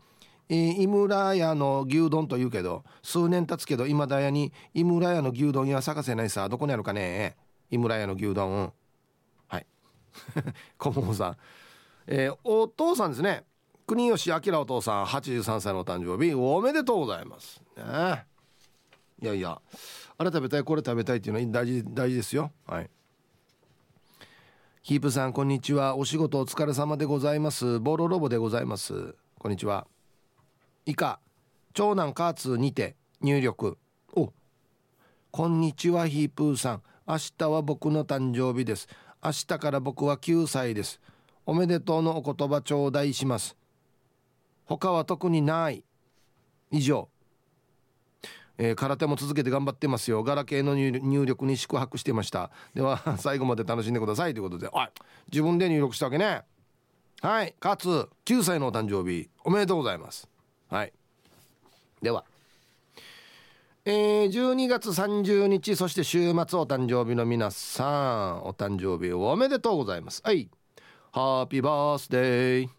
[0.47, 6.49] 井村屋の牛丼と言うけど数年経つけど今だ屋に井村屋の牛丼屋探せないさ。
[6.49, 7.35] どこにあるかね。
[7.71, 8.71] 井村屋の牛丼。
[10.77, 11.37] 小桃さん、
[12.07, 13.45] えー、お父さんですね。
[13.87, 16.33] 国吉明お父さん83歳のお誕生日。
[16.33, 17.61] おめでとうございます。
[17.77, 18.25] ね。
[19.21, 19.61] いやいや
[20.17, 22.51] あれ食べたいこれ食べたいっていうのは大事大事ですよ。
[22.65, 22.89] はい。
[24.81, 25.95] ヒープさんこんにちは。
[25.95, 27.79] お仕事お疲れ様でございます。
[27.79, 29.15] ボロロボでございます。
[29.37, 29.87] こんにちは。
[30.85, 31.19] 以下
[31.73, 33.77] 長男カーツにて入力。
[34.15, 34.31] お
[35.31, 36.83] こんにちはヒープーさん。
[37.07, 38.87] 明日は僕の誕生日です。
[39.25, 41.01] 明日から僕は9歳です。
[41.47, 43.57] おめでとうのお言葉頂戴します。
[44.65, 45.83] 他は特にない。
[46.69, 47.09] 以上。
[48.59, 50.23] えー、空手も続けて頑張ってますよ。
[50.23, 52.51] ガラケーの入力に宿泊してました。
[52.75, 54.69] では 最後まで楽しんでくださいということで。
[54.71, 54.87] おい
[55.31, 56.43] 自分で入力したわけね。
[57.21, 60.29] はいかつ9歳のお誕生日おめでとうございます。
[60.69, 60.93] はい。
[61.99, 62.25] では。
[63.87, 70.23] えー、12月30日そして週末お誕生日の皆さんお誕生日おめでとうございます。
[70.25, 70.49] はい。
[71.11, 72.69] ハッピーバースデー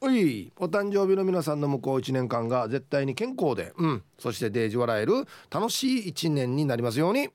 [0.00, 0.52] おい。
[0.56, 4.04] お誕生日の皆さんの向こう1年間が絶対に健康でうん。
[4.16, 7.30] そしてデージ笑える楽しい1年になりますように。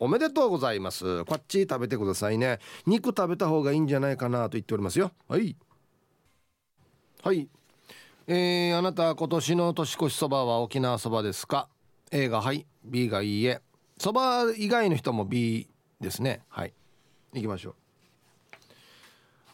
[0.00, 1.24] おめでとうございます。
[1.26, 2.58] こっち食べてくださいね。
[2.86, 5.12] 肉食べた方がいいんじゃないかなと言っておりますよ。
[5.28, 5.54] はい。
[7.22, 7.48] はい。
[8.28, 11.68] えー、あなた今年の年越しそばは沖縄そばですか
[12.12, 13.60] ？A がはい B がいいえ。
[13.98, 15.68] そば以外の人も B
[16.00, 16.42] ですね。
[16.48, 16.72] はい。
[17.34, 17.74] 行きましょう。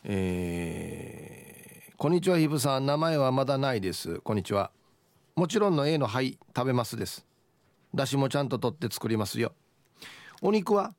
[0.05, 2.85] えー、こんにちはひぶさん。
[2.85, 4.21] 名前はまだないです。
[4.21, 4.71] こんにちは。
[5.35, 7.25] もちろんの A のはい食べますです。
[7.95, 9.53] だしもちゃんと取って作りますよ。
[10.43, 10.95] お肉は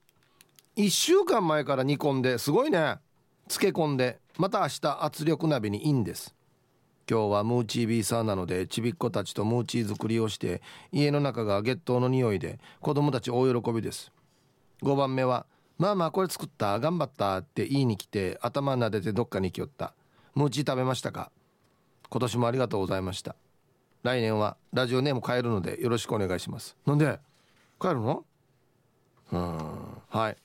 [0.77, 2.97] 1週間前から煮込んですごいね。
[3.47, 6.33] 漬け込んでまた明日圧力鍋にインです。
[7.09, 14.11] 今日はムーチービーサーなのでちびっ子たちとムーチー作りをして家の中が月桃の匂いで子供たち大喜びです。
[14.81, 15.45] 5番目は
[15.77, 19.93] 「まあまあこれ作った頑張った」って言いに来て頭撫でてどっかに来よった。
[20.33, 21.31] ムーチー食べましたか？
[22.09, 23.35] 今年もありがとうございました。
[24.03, 26.75] 来年はラジオネーム変えるのでよろしくお願いします。
[26.85, 27.19] なんで？
[27.79, 28.25] 帰るの？
[29.31, 29.57] うん
[30.09, 30.37] はい。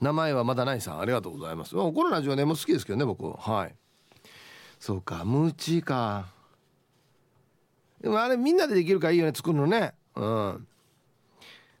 [0.00, 1.74] 名前はまだないさんありがとうございます。
[1.74, 3.30] このラジオネーム好きですけどね僕。
[3.30, 3.74] はい。
[4.84, 6.26] そうかムーチーか。
[8.02, 9.94] でもあれみんなでできるからいいよね作るのね。
[10.14, 10.66] うん。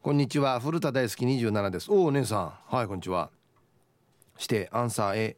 [0.00, 1.92] こんにちは古田大好き27です。
[1.92, 2.74] おお姉さん。
[2.74, 3.28] はいこんにちは。
[4.38, 5.36] してアンサー A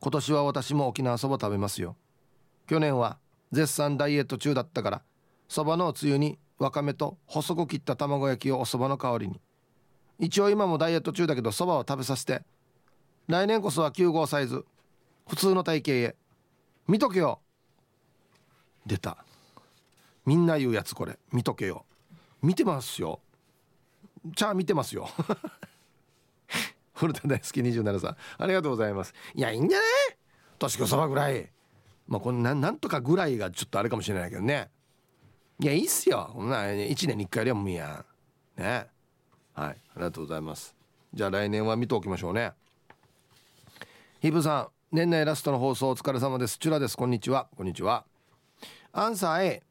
[0.00, 1.96] 今年は私も沖縄そば食べますよ。
[2.66, 3.18] 去年は
[3.52, 5.02] 絶賛ダイエット中だったから
[5.48, 9.38] そばのおつゆにわかめと細く切った卵焼きをおそばの代わりに。
[10.18, 12.40] 一応今もダイエット中だけどそばを食べさせて。
[13.28, 14.64] 来年こそは9号サイズ。
[15.28, 16.16] 普通の体型へ。
[16.88, 17.40] 見とけよ。
[18.86, 19.24] 出た。
[20.26, 21.18] みんな言うやつこれ。
[21.32, 21.84] 見とけよ。
[22.42, 23.20] 見てますよ。
[24.24, 25.08] じゃあ見てますよ。
[26.94, 29.14] 古田大好き27さんありがとうございます。
[29.34, 29.88] いやいいんじゃない
[30.58, 31.50] 年越そばぐらい。
[32.06, 34.70] まあこんななんとかぐらいがちょっとあれかもしれないけどね。
[35.60, 36.30] いやいいっすよ。
[36.34, 38.04] こんな1年に1回でもいいや。
[38.58, 38.86] んね。
[39.54, 39.70] はい。
[39.70, 40.74] ありがとうございます。
[41.12, 42.52] じゃあ来年は見ておきましょうね。
[44.20, 44.79] ヒブさん。
[44.92, 46.58] 年内ラストの放送お疲れ様です。
[46.58, 46.96] チュラです。
[46.96, 47.46] こんにちは。
[47.56, 48.04] こんにちは。
[48.92, 49.62] アンサー A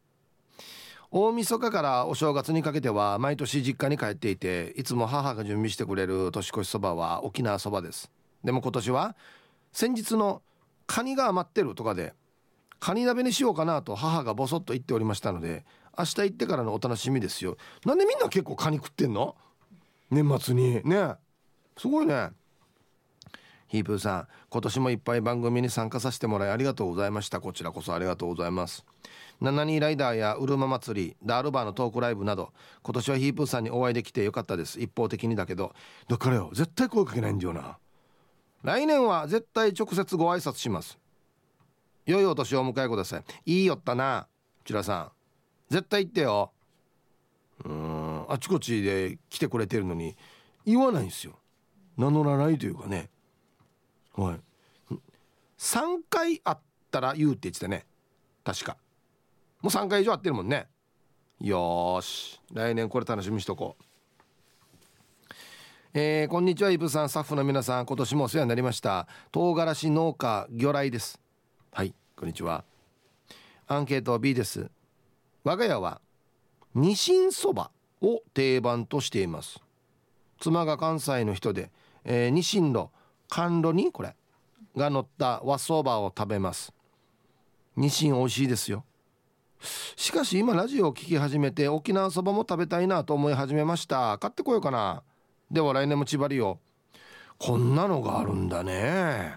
[1.12, 8.10] 大晦日からお正月にかけては毎年実家に帰っていていつも母が準備してくれる年越しそばは沖縄そばです。
[8.46, 9.18] でも今年は
[9.74, 10.42] 先日の
[10.88, 12.14] カニが余ってるとかで
[12.80, 15.66] カニ鍋にしようかなと母がボソッと言っておりましたので
[15.98, 17.58] 明日行ってからのお楽しみですよ。
[17.86, 19.36] なんでみんな結構カニ食ってんの？
[20.10, 20.82] 年末に。
[20.86, 21.16] ね
[21.78, 22.30] すごいね。
[23.70, 27.40] ヒープーさん今年もいっぱい番組に参加させてもらいありがとうございました。
[27.40, 28.84] こちらこそありがとうございます。
[29.40, 32.52] ナニーライダーやウルマ祭りダールバーのトークライブなど
[32.84, 34.82] 今年はヒープーさんにお会いできてよかったです。
[34.82, 35.74] 一方的にだけど
[36.10, 36.50] だからよ？
[36.54, 37.78] 絶対声かけないんだよな。
[38.64, 41.00] 来年は絶対直接ご挨拶します。
[42.06, 43.24] 良いお年をお迎えください。
[43.46, 44.28] いいよったな
[44.66, 45.12] ちらさ
[45.70, 45.74] ん。
[45.74, 46.52] 絶対言ってよ。
[47.64, 50.18] うんあちこちで来てくれてるのに
[50.66, 51.40] 言わないんですよ。
[51.98, 53.10] 名乗らないというかね。
[54.20, 54.40] はい。
[55.58, 56.58] 3回会っ
[56.92, 57.86] たら言うって言ってたね。
[58.44, 58.78] 確か。
[59.62, 60.68] もう3回以上会ってるもんね。
[61.40, 62.40] よし。
[62.54, 63.84] 来年これ楽しみにしとこう。
[65.94, 67.10] えー、こんにちはイブさん。
[67.10, 69.08] スタッフの皆さん今年もお世話になりました。
[69.32, 71.20] 唐辛子農家魚来です。
[71.72, 72.66] はいこんにちは。
[73.68, 74.70] アンケート B です。
[75.46, 76.02] 我が家は
[76.76, 79.62] ニシンそばを定番としています。
[80.40, 81.72] 妻が関西の人で、
[82.04, 82.92] えー、ニシンの
[83.30, 84.16] 甘露にこれ
[84.76, 86.74] が乗った和そばを食べます。
[87.78, 88.84] ニシン美味しいですよ。
[89.96, 94.18] しかし今ラジオを聴き始めて沖縄そばも食べたいなと思い始めました。
[94.18, 95.04] 買ってこようかな。
[95.52, 96.60] では来年も千葉りよ
[97.38, 99.36] こんなのがあるんだね。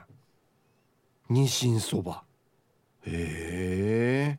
[1.28, 2.24] ニシンそば。
[3.06, 4.38] へ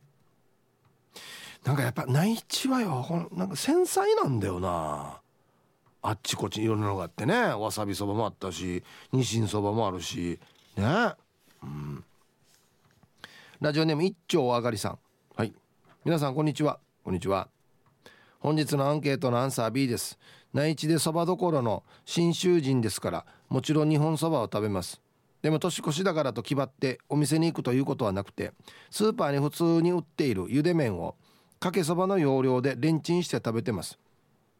[1.64, 5.20] なんかやっぱ内地はよこのなんか繊細なんだよな。
[6.06, 7.34] あっちこっちいろんなのがあってね。
[7.34, 10.38] わさびそばもあったしニシンそばもあるし。
[10.76, 10.84] ね。
[11.62, 12.04] うん。
[13.58, 14.98] ラジオネーム一丁あがりさん。
[15.34, 15.54] はい。
[16.04, 16.78] 皆さんこんにちは。
[17.02, 17.48] こんにちは。
[18.38, 20.18] 本日のアンケートのアンサー B です。
[20.52, 25.00] 内地でそばどころの信州人ですからもちろん日本そばを食べます。
[25.40, 28.52] でも年越しだからと決まってお店に行くということはなくて
[28.90, 31.16] スーパーに普通に売っているゆで麺を
[31.60, 33.98] かけそばの要領でレンチンして食べてます。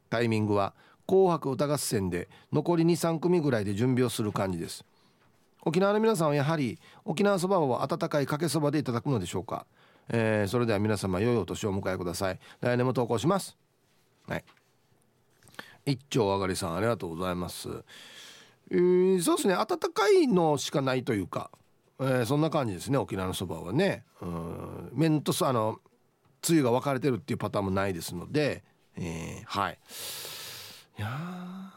[0.09, 0.73] タイミングは
[1.07, 4.85] 紅白歌合戦で残り23組ぐらいで準備をする感じです。
[5.65, 9.67] 沖縄の皆さんはやはり沖縄そばは温かいかけそばでいただくのでしょうか、
[10.11, 12.39] えー、それでは皆様良いお年をお迎えください。
[12.61, 13.57] 来年も投稿します。
[14.29, 14.45] はい。
[15.87, 17.69] 一丁あがりさんありがとうございます。
[18.71, 19.55] えー、そうですね。
[19.55, 21.51] 温かいのしかないというか、
[22.01, 24.05] えー、そんな感じですね沖縄のそばはね。
[24.21, 24.91] うん。
[24.93, 25.79] 麺とあの
[26.43, 28.65] つゆが分かれてるっていうパターンもないですので、
[28.97, 29.79] えー、はい。
[30.99, 31.73] いや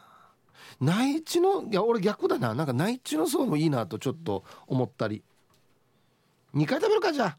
[0.80, 2.54] 内地のいや俺逆だな。
[2.54, 5.22] なんか内地のそばもいいなとちょっと思ったり。
[6.54, 7.38] 2回食べるかじゃあ。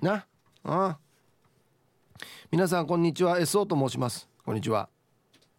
[0.00, 0.26] な。
[0.64, 0.98] あ
[2.50, 3.38] 皆さんこんにちは。
[3.38, 4.28] SO と申します。
[4.44, 4.88] こんにちは。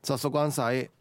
[0.04, 0.92] 早速アンサー A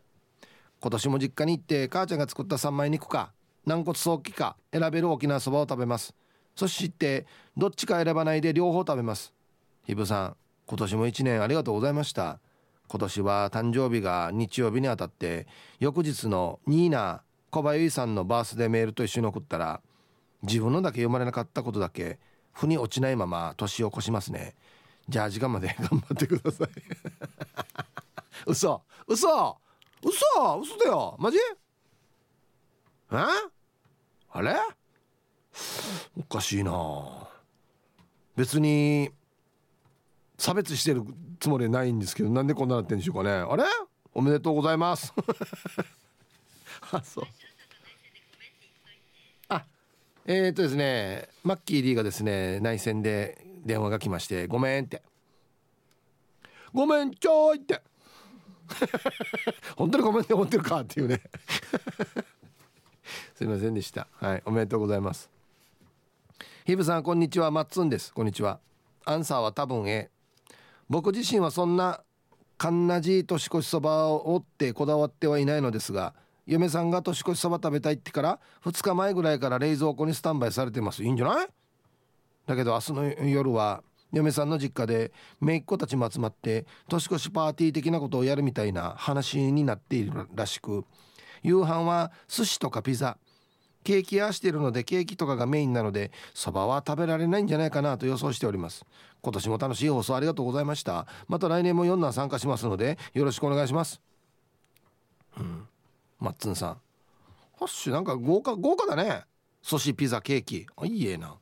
[0.81, 3.33] 今年も実家に行って母ちゃんが作った三枚肉か
[3.67, 6.15] 軟骨早期か選べる沖縄そばを食べます。
[6.55, 7.27] そして
[7.57, 9.35] どっちか選ばないで両方食べます。
[9.85, 10.37] ひぶさん
[10.67, 12.39] 今年も1年ありがとうございました。
[12.89, 15.47] 今年は誕生日が日曜日にあたって。
[15.81, 19.81] 翌日のニーナ小林さんのバースデーメールと一緒に送ったら
[20.43, 22.19] 自分のだけ読まれなかったことだけ
[22.53, 24.55] 腑に落ちないまま年を越しますね。
[25.09, 26.69] じゃあ時間まで頑張ってください。
[28.47, 28.83] 嘘。
[29.07, 29.59] 嘘。
[30.03, 30.61] 嘘。
[30.63, 31.17] 嘘だよ。
[31.19, 31.39] マジ？
[33.13, 33.17] え？
[34.31, 34.57] あれ？
[36.19, 36.73] おかしいな。
[38.37, 39.11] 別に
[40.39, 41.05] 差別してる
[41.39, 43.31] つもりはないんですけどなんでこんななってんでしょうかね。
[43.31, 43.65] あれ？
[44.13, 45.13] おめでとうございます。
[46.93, 47.25] あそう。
[49.49, 49.65] あ
[50.27, 55.03] えー、っとですねマッキー D がですね内戦で電話が来まして「ごめん」って
[56.73, 57.83] 「ごめんちょい」って。
[59.77, 61.21] 本当にごめんね思ってるかっていうね。
[63.37, 64.09] すいませんでした。
[64.15, 65.31] はいおめでとうございます。
[66.65, 67.51] ヒブさんこんにちは。
[67.51, 68.13] マッツンです。
[68.13, 68.59] こんにちは。
[69.05, 70.11] アンサーは多分 A
[70.89, 72.01] 僕自身はそんな
[72.57, 76.15] かんなじ年越しそばを追ってこだわってはいないのですが
[76.47, 81.03] 嫁さんが年越しそば食べたいってから2日前ぐらいから冷蔵庫にスタンバイされてます。
[81.03, 81.47] いいんじゃない？
[82.47, 83.83] だけど明日の夜は
[84.13, 90.85] 嫁さんの実家で姪っ子たちも集まって年越しパーティー的なことをやるみたいな話になっているらしく
[91.43, 93.17] 夕飯は寿司とかピザ。
[93.83, 98.87] ケーキ屋しているのでケーキとかがメインなのでそばは食べられないんじゃないかなと予想しております。
[99.25, 101.07] 今年も楽しい放送ありがとうございました。
[101.29, 104.03] また来年も4男参加しますのでよろしくお願いします。
[105.39, 105.67] うん。
[106.21, 106.71] マッツンさん。
[107.59, 109.23] ハッシュなんか豪華豪華だね。
[109.63, 110.67] 寿司ピザケーキ。
[110.77, 111.37] あいいえな。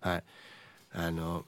[0.00, 0.24] はい。
[0.92, 1.46] あの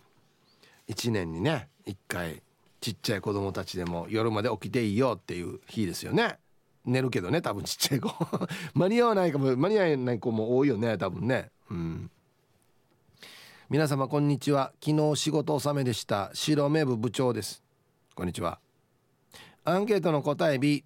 [0.89, 2.43] 1年にね1回
[2.81, 6.39] ちっちゃい子供たちでも夜まで起きていいよっていう日ですよね。
[6.87, 8.11] 寝るけどね多分ちっちゃい子。
[8.73, 11.51] 間に合わないかも間に合わない子も多いよね多分ね。
[11.71, 12.11] うん。
[13.69, 14.71] 皆様こんにちは。
[14.81, 16.31] 昨日仕事納めでした。
[16.35, 17.65] 白目部部長です。
[18.15, 18.61] こんにちは。
[19.65, 20.85] アンケートの答え B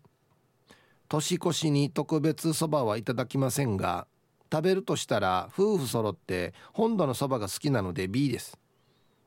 [1.07, 4.07] 年越しに特別そばはいただきませんが
[4.51, 8.59] 食べるとしたら夫婦揃って本土のそばが好きなので B です。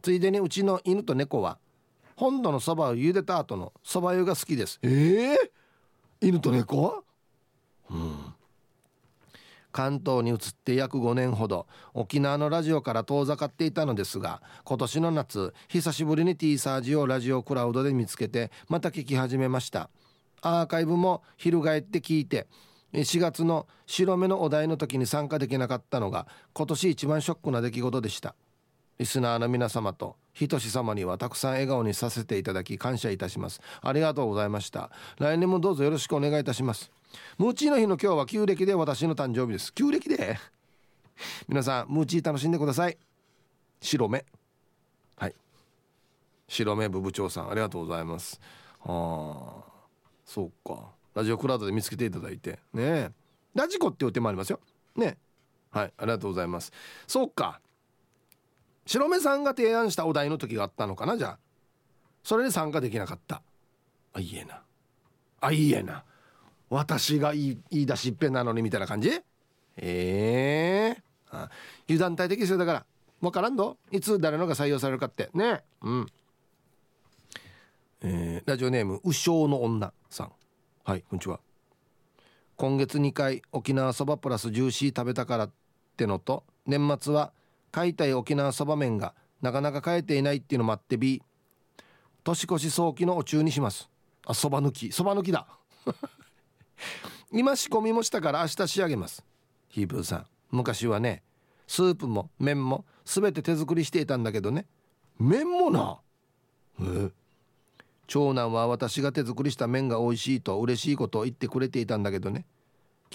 [0.02, 1.60] ついでにうちの犬と猫は
[2.16, 4.80] 本土のそばを茹でた後のそば湯が好きです。
[4.82, 7.04] ええー、犬と猫
[7.92, 8.33] うん
[9.74, 19.90] 関東に移って約5年ほど沖縄のラジオから遠ざかっていたのですが今年の夏久しぶりに T サージをラジオクラウドで見つけてまた聞き始めました。
[20.42, 22.48] アーカイブも翻って聞いて
[22.94, 28.36] 4月の白目のお題の時に参加できなかったのが今年一番ショックな出来事でした。
[29.00, 33.62] リスナーの皆様とひとし様にはたくさん笑顔にさせていただき感謝いたします。
[33.82, 34.92] ありがとうございました。
[35.18, 36.92] 来年もどうぞよろしくお願いいたします。
[37.38, 39.74] ムーチーの日の今日は旧暦で私の誕生日です。
[39.74, 40.38] 旧暦で？
[41.48, 42.98] 皆さんムーチー楽しんでください。
[43.82, 44.26] 白目。
[45.18, 45.36] はい。
[46.48, 48.40] 白目部部長さんありがとうございます。
[48.82, 49.64] あ
[50.26, 50.92] そうか。
[51.14, 52.60] ラジオクラウドで見つけていただいて。
[52.74, 53.12] ね
[53.54, 54.60] ラジコっていう手もありますよ。
[54.96, 55.18] ね
[55.72, 56.72] はいありがとうございます。
[57.08, 57.62] そうか。
[58.86, 61.40] 白目さんが提案したお題の時があったのかなじゃあ。
[62.24, 63.42] それで参加できなかった。
[64.14, 64.62] あいいえな。
[65.42, 66.04] あいいえな。
[66.74, 69.12] 私が言い言い出しっぺなのにみたいな感じ？
[69.78, 71.02] ええ。
[71.32, 71.50] ー、
[71.88, 72.58] 油断大敵ですよ。
[72.58, 72.86] だから
[73.22, 75.30] 分からんどいつ誰のが採用されるかって。
[75.36, 75.64] ね。
[75.82, 76.08] うん。
[78.02, 80.32] えー、ラジオネーム「うしょうの女」さん。
[80.84, 81.40] はいこんにちは。
[82.58, 85.52] 今月2回沖縄そばプラスジューシー食べたからっ
[85.96, 87.34] てのと年末は
[87.72, 91.22] 買いたい沖縄そば麺がなかなか買えていないっていうのもあって B
[92.24, 93.90] 年越し早期のお中にします。
[94.26, 94.92] あそば抜き。
[94.92, 95.46] そば抜きだ。
[97.32, 99.24] 今仕込みもしたから明日仕上げます。
[99.70, 100.26] ヒープーさん。
[100.52, 101.24] 昔はね
[101.68, 104.68] スープも麺も全て手作りしていたんだけどね。
[105.20, 106.00] 麺もな？
[106.82, 107.12] え？
[108.08, 112.46] 長男は私が手作りした麺が美味しいと嬉しいことを言ってくれていたんだけどね。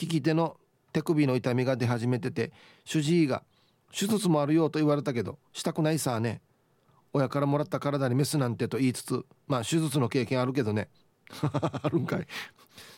[0.01, 0.57] 利き手の
[0.93, 2.53] 手首の痛みが出始めてて
[2.85, 3.43] 主治医が
[3.93, 6.41] 手術もあるよと言われたけどしたくないさあね。
[7.13, 10.89] 親からもらった体にメスなんてと言いつつまあ手術の経験あるけどね。
[11.43, 12.27] あるんかい。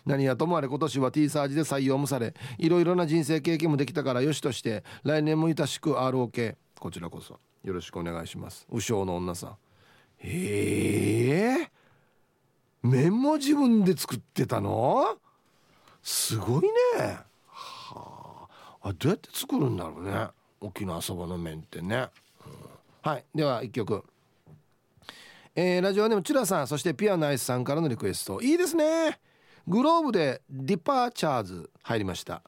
[0.07, 7.39] 何やともあれ今年は T サージで採用もされいろいろな人生経験もできたからよしとして来年もいたしく ROK こちらこそ。
[7.63, 8.67] よろしくお願いします。
[8.71, 9.57] 右将の女さん。
[10.19, 11.71] へえ。
[12.83, 15.19] 麺も自分で作ってたの？
[16.03, 17.19] すごいね。
[17.47, 18.49] は
[18.83, 18.89] あ。
[18.89, 20.29] あどうやって作るんだろうね。
[20.63, 22.09] 沖縄そばの麺ってね、
[22.47, 23.25] うん、はい。
[23.35, 24.05] では1曲。
[25.55, 28.41] えー、ラジオネームチュラさんそしてピアノアイスさんからのリクエスト。
[28.41, 29.21] いいですね。
[29.71, 32.43] globe で DEPARTURES 入りました。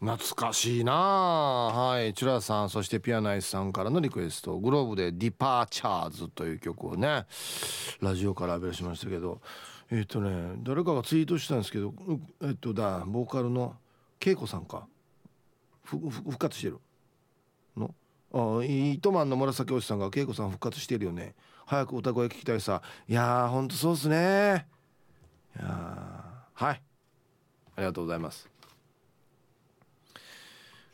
[0.00, 2.14] 懐かしいなはい。
[2.14, 4.56] チュラさんそしてピアノアイスさんからのリクエスト。
[4.58, 7.26] globe で DEPARTURES という曲をね
[8.00, 9.42] ラジオからアベルしましたけど。
[9.90, 11.92] えっ、ー、とね誰かがツイートしたんですけど
[12.42, 13.76] えっ、とだボーカルの
[14.18, 14.86] KEIKO さんか。
[15.84, 16.78] 復活してる。
[17.76, 17.94] の？
[18.32, 21.34] あ糸満の紫おじさんが恵子さん復活してるよね。
[21.66, 22.80] 早く歌声聞きたいさ。
[23.06, 24.77] いやーほんとそうっすね。
[25.58, 25.62] い
[26.64, 26.82] はい。
[27.76, 28.48] ありがとうございます。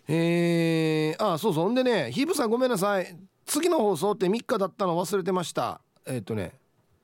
[0.06, 1.64] えー、あそうそう。
[1.64, 3.16] ほんでねヒープさんごめんなさい。
[3.46, 5.80] 次の放送って3日だったの忘れてました。
[6.06, 6.52] えっ、ー、とね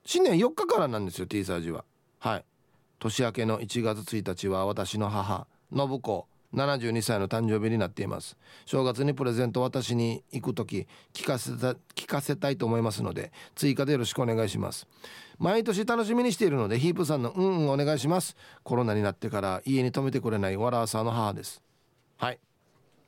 [0.05, 1.85] 新年4日からなんですよ T サージは。
[2.19, 2.45] はい。
[2.99, 6.30] 年明けの1月1日は私の母信子。
[6.55, 8.37] 72歳の誕生日になっています。
[8.67, 14.87] 正月にプレゼント私に行く時聞かせた聞かせたいと思いますので追加でよろしくお願いします。
[15.39, 18.37] 毎年楽しみにしているのでヒープさんのうんうんお願いします。
[18.63, 21.63] コロナになってから家に泊めてくれないワラーサーの母です。
[22.17, 22.39] はい。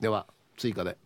[0.01, 0.27] では
[0.57, 0.97] 追加で。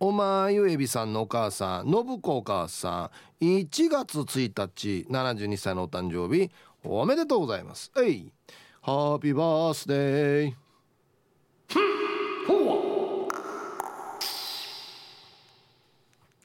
[0.00, 6.52] おまゆえびさんのお母さん信子お母さん1月1日72歳のお誕生日
[6.84, 7.90] おめでとうございます。
[8.00, 8.32] えい。
[8.80, 10.67] ハッピーバースデー。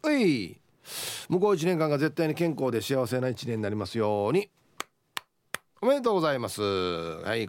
[0.03, 0.57] はい。
[1.29, 4.49] 向こう1年間が絶対に健康で幸せな1年になりますように。
[5.81, 6.61] おめでとうございます。
[6.61, 7.47] はい。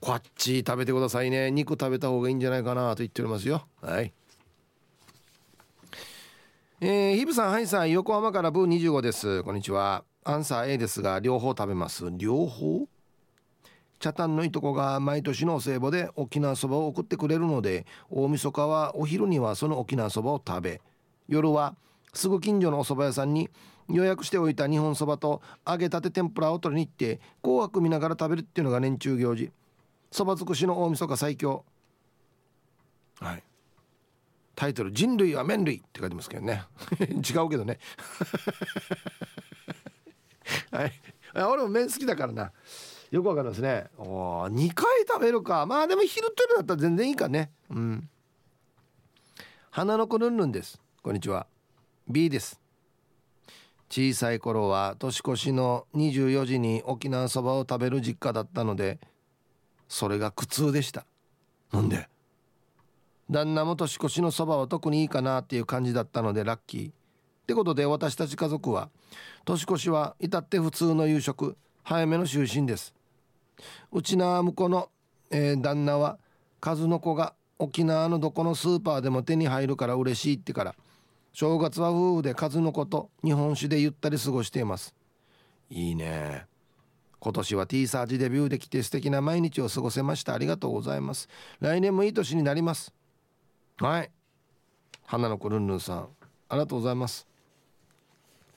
[0.00, 1.50] こっち食べてくださいね。
[1.50, 3.66] 肉食べた方がいいんじゃないかなと言っておりますよ。
[3.80, 4.12] はい。
[6.80, 9.42] えー、ヒブさんハイさん横浜からブー25です。
[9.42, 10.04] こんにちは。
[10.24, 12.04] アンサー A ですが両方食べます。
[12.12, 12.86] 両方？
[13.98, 20.80] 茶炭のいとこが毎年のお歳暮で沖縄そばを送ってくれるので大晦日はお昼にはその沖縄そばを食べ
[21.28, 21.74] 夜は
[22.12, 23.48] すぐ近所のお蕎麦屋さんに
[23.88, 29.50] 予約しておいた日本そばと揚げたて天ぷらを取りに行って紅白見ながら食べるっていうのが年中行事。
[30.10, 31.64] そば尽くしの大晦日最強。
[33.20, 33.42] はい。
[34.54, 36.64] タイトル「人類は麺類」って書いてますけどね。
[37.00, 37.78] 違うけどね。
[40.70, 40.92] はい。
[41.34, 42.52] 俺も麺好きだからな。
[43.14, 43.86] よくわかりますね。
[43.96, 45.66] お2回食べるか。
[45.66, 47.52] まあでも昼と夜だったら全然いいかね。
[47.70, 48.08] うん。
[49.70, 50.80] 花の子ルンルンです。
[51.00, 51.46] こんにちは。
[52.08, 52.60] B です。
[53.88, 58.98] 小さい頃は年越しの24時に沖縄そばを食べる実家だったので
[59.86, 61.06] それが苦痛でした。
[61.70, 62.08] なんで？
[63.30, 66.90] 旦那も年越しのそばは特にいいかなっていう感じだったのでラッキー。
[66.90, 66.92] っ
[67.46, 68.88] てことで私たち家族は
[69.44, 72.92] 年越しは至って普通の夕食早めの就寝です。
[73.92, 74.90] うちな向こうの、
[75.30, 76.18] えー、旦那は
[76.60, 80.74] 数の子が沖縄のどこのスーパーでも手に入るから嬉しいってから
[81.32, 84.94] 正月は夫婦で数の子と日本酒でゆったり過ごしています。
[85.68, 86.46] いいね。
[87.18, 90.34] 今年は T サージデビューできて素敵な毎日を過ごせました。
[90.34, 91.28] ありがとうございます。
[91.58, 92.94] 来年もいい年になります。
[93.78, 94.10] はい。
[95.06, 96.08] 花の子ルンルンさん。
[96.50, 97.26] ありがとうございます。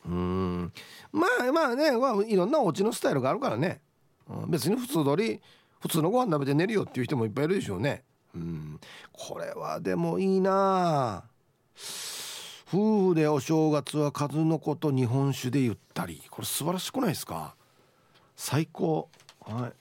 [0.05, 0.71] うん。
[1.11, 3.81] まあまあね、まあ、いろんなお家のスタイルがあるからね、
[4.47, 5.41] 別に普通通り
[5.79, 8.03] 普通のご飯食べて寝るよっていう人もいっぱいいるでしょうね。
[8.35, 8.79] うん。
[9.11, 11.23] これはでもいいな。
[12.69, 16.21] 夫婦でお正月は数の子と日本酒でゆったり。
[16.29, 17.55] これ素晴らしくないですか？
[18.35, 19.09] 最高。
[19.41, 19.73] はい。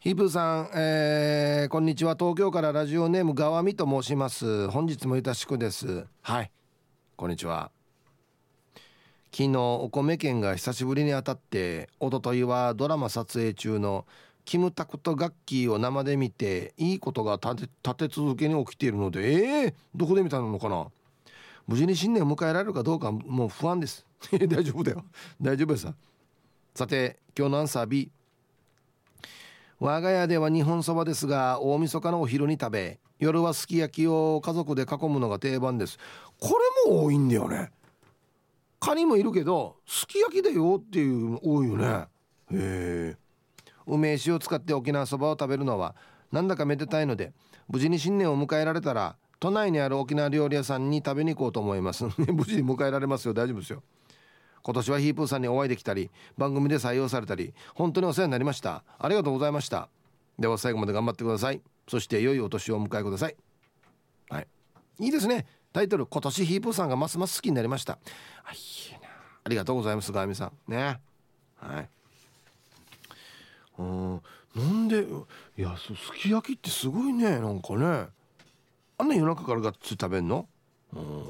[0.00, 2.16] ヒープーさん、えー、こんにちは。
[2.16, 4.68] 東京からラジオネームがわみと申します。
[4.68, 6.04] 本日もよろしくです。
[6.20, 6.50] はい。
[7.16, 7.70] こんにちは。
[9.34, 14.04] 昨日お米券が久しぶりに当たって一昨日はドラマ撮影中の
[14.44, 20.86] キムタクとガッキーを生で見ていいことが立て続けに起きているのでえー、どこで見たのかな？
[21.66, 24.04] 無事に新年を迎えられるかどうかもう不安です。
[24.30, 25.02] 大丈夫だよ。
[25.40, 25.88] 大丈夫です
[26.74, 28.10] さて今日のアンサー B
[29.80, 35.98] 我が家では日本そばですが大晦日のお昼に食べ夜はすき焼きを家族で囲むのが定番です。
[36.38, 36.50] こ
[36.86, 37.70] れも多いんだよね。
[38.82, 41.86] カニもいるけどすき焼きだよっていう多いよね。
[41.86, 43.16] へえ。
[43.86, 45.94] 梅酒を使って沖縄そばを食べるのは
[46.32, 47.32] なんだかめでたいので
[47.68, 52.06] 無事に新年を迎えられたら都内にある沖縄料理屋さんに食べに行こうと思います。
[52.18, 53.34] 無事に迎えられますよ。
[53.34, 53.84] 大丈夫ですよ。
[54.64, 58.82] 今年はヒープーさんにお会いできたり番組で採用されたり本当にお世話になりました。
[58.98, 59.90] ありがとうございました。
[60.40, 61.62] では最後まで頑張ってください。
[61.86, 63.36] そして良いお年をお迎えください。
[64.28, 64.46] はい。
[64.98, 67.98] いいですねタイトル今年ヒープーさんがますます好きになりました。
[68.44, 69.08] あいいな。
[69.44, 70.52] ありがとうございますガーミさん。
[70.70, 71.00] ね。
[71.56, 71.88] はい。
[73.78, 74.22] うん。
[74.54, 75.06] なんで
[75.56, 77.40] いやすき焼きってすごいね。
[77.40, 78.08] なんかね。
[78.98, 80.46] あんな夜中からがっつり食べんの？
[80.92, 81.24] うん。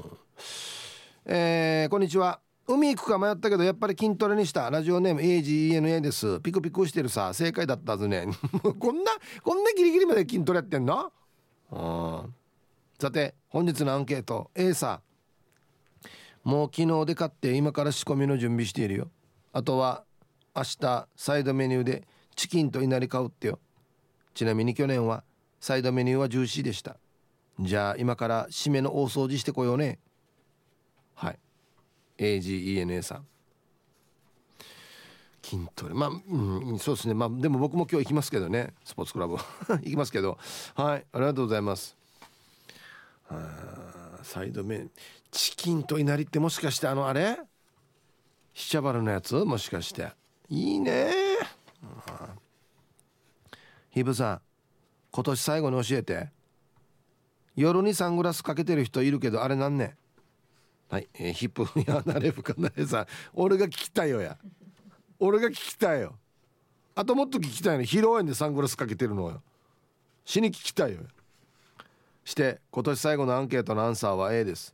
[1.25, 2.39] えー、こんにちは。
[2.67, 4.69] 海行くか迷ったけどやっぱり筋トレにした。
[4.69, 6.41] ラジオネーム AGENA です。
[6.41, 7.33] ピクピクしてるさ。
[7.33, 8.27] 正解だったはずね。
[8.61, 11.11] こんなこんなギリギリまで筋トレやってんの？
[11.71, 12.35] うん。
[13.03, 15.01] さて本日のアンケート A さ
[16.45, 16.49] ん。
[16.49, 19.11] もう昨日で買って今から仕込みの準備しているよ。
[19.51, 20.05] あとは
[20.55, 23.59] 明日サイドメニューでチキンと稲荷買うってよ。
[24.33, 25.25] ちなみに去年は
[25.59, 26.95] サイドメニューはジューシーでした。
[27.59, 29.99] じゃあ今から締めの大掃除してこようね。
[31.13, 31.39] はい。
[32.19, 33.25] AGENA さん。
[35.43, 35.93] 筋トレ。
[35.93, 37.13] まあ、うん、そうですね。
[37.13, 38.73] まあでも僕も今日行きますけどね。
[38.85, 39.35] スポーツクラブ。
[39.67, 40.37] 行きますけど。
[40.75, 41.05] はい。
[41.11, 42.01] ありがとうございます。
[44.21, 44.91] サイドメン
[45.31, 47.37] チキンと稲荷ってもしかしてあのあれ？
[48.53, 49.35] シチャバルのやつ？
[49.35, 50.09] もしかして。
[50.49, 51.11] いいね。
[53.89, 54.41] ヒブさん
[55.11, 56.29] 今年最後に教えて。
[57.55, 59.95] 夜にサングラスかけてる人いるけどあれなんね
[60.89, 63.05] はい、えー、ヒップやなれぶかなれさん。
[63.33, 64.37] 俺が聞きたいよや。
[65.19, 66.15] 俺が聞きたいよ。
[66.95, 67.83] あともっと聞きたいの。
[67.83, 69.41] 披露宴でサングラスかけてるのよ。
[70.25, 71.01] 死に聞きたいよ
[72.25, 74.73] して今年最後のアンケートのアンサーは A です。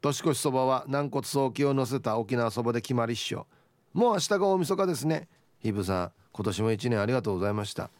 [0.00, 3.46] 年越しそばは軟骨早期を乗せた沖縄そばで決まりっしょ。
[3.92, 5.28] もう明日が大晦日ですね。
[5.60, 7.90] ヒブさん今年も1年ありがとうございました。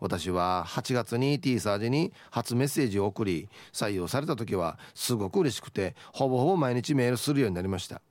[0.00, 8.02] 私は8月に T サージに初メッセージを送り採用された時はすごく嬉しくてほぼほぼ毎日メールするようになりました。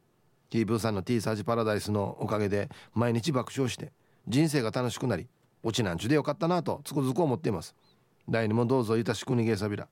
[0.50, 3.92] T ブーさんの T サージパラダイスのおかげで毎日爆笑して
[4.28, 5.28] 人生が楽しくなり
[5.62, 7.76] オチなんちゅでよかったなとつくづく思っています。
[8.28, 9.88] 第2もどうぞいたしくにげさびら。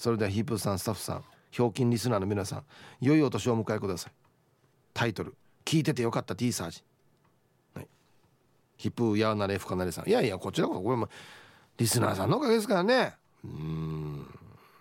[0.00, 2.62] それではヒープさんスタッフさんひょうきんリスナーの皆さん
[3.02, 4.12] 良いお年をお迎えください。
[4.94, 5.34] タイトル
[5.66, 6.82] 聞いててよかった T サージ。
[7.74, 7.86] はい。
[8.78, 10.08] ヒップやなれふかなれさん。
[10.08, 11.10] いやいやこちらこそこれも
[11.76, 13.12] リスナーさんのおかげですからね。
[13.44, 14.26] うん。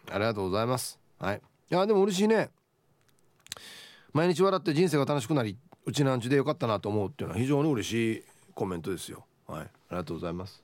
[0.09, 0.97] ありがとうございます。
[1.19, 1.41] はい。
[1.69, 2.49] いやでも嬉しいね。
[4.13, 8.23] 毎日笑って人生が楽しくなりうちなんちでよかったなと思うっていうのは非常に嬉しい
[8.55, 9.25] コメントですよ。
[9.47, 9.59] はい。
[9.63, 10.63] ありがとうございます。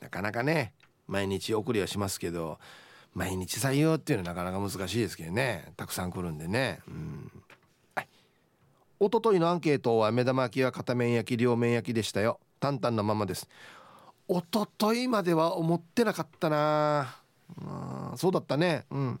[0.00, 0.72] なかなかね
[1.06, 2.58] 毎日送りはしますけど
[3.14, 5.72] 毎日採用っていうのはなかなか難しいですけどね。
[5.76, 6.80] たくさん来るんでね。
[6.88, 7.32] うん。
[9.00, 12.40] 一昨日のアンケートは目玉焼きは片面焼き両面焼きでしたよ。
[12.58, 13.48] 淡々なままです。
[14.28, 17.16] 一昨日までは思ってなかったな。
[17.62, 18.84] あそうだったね。
[18.90, 19.20] うん。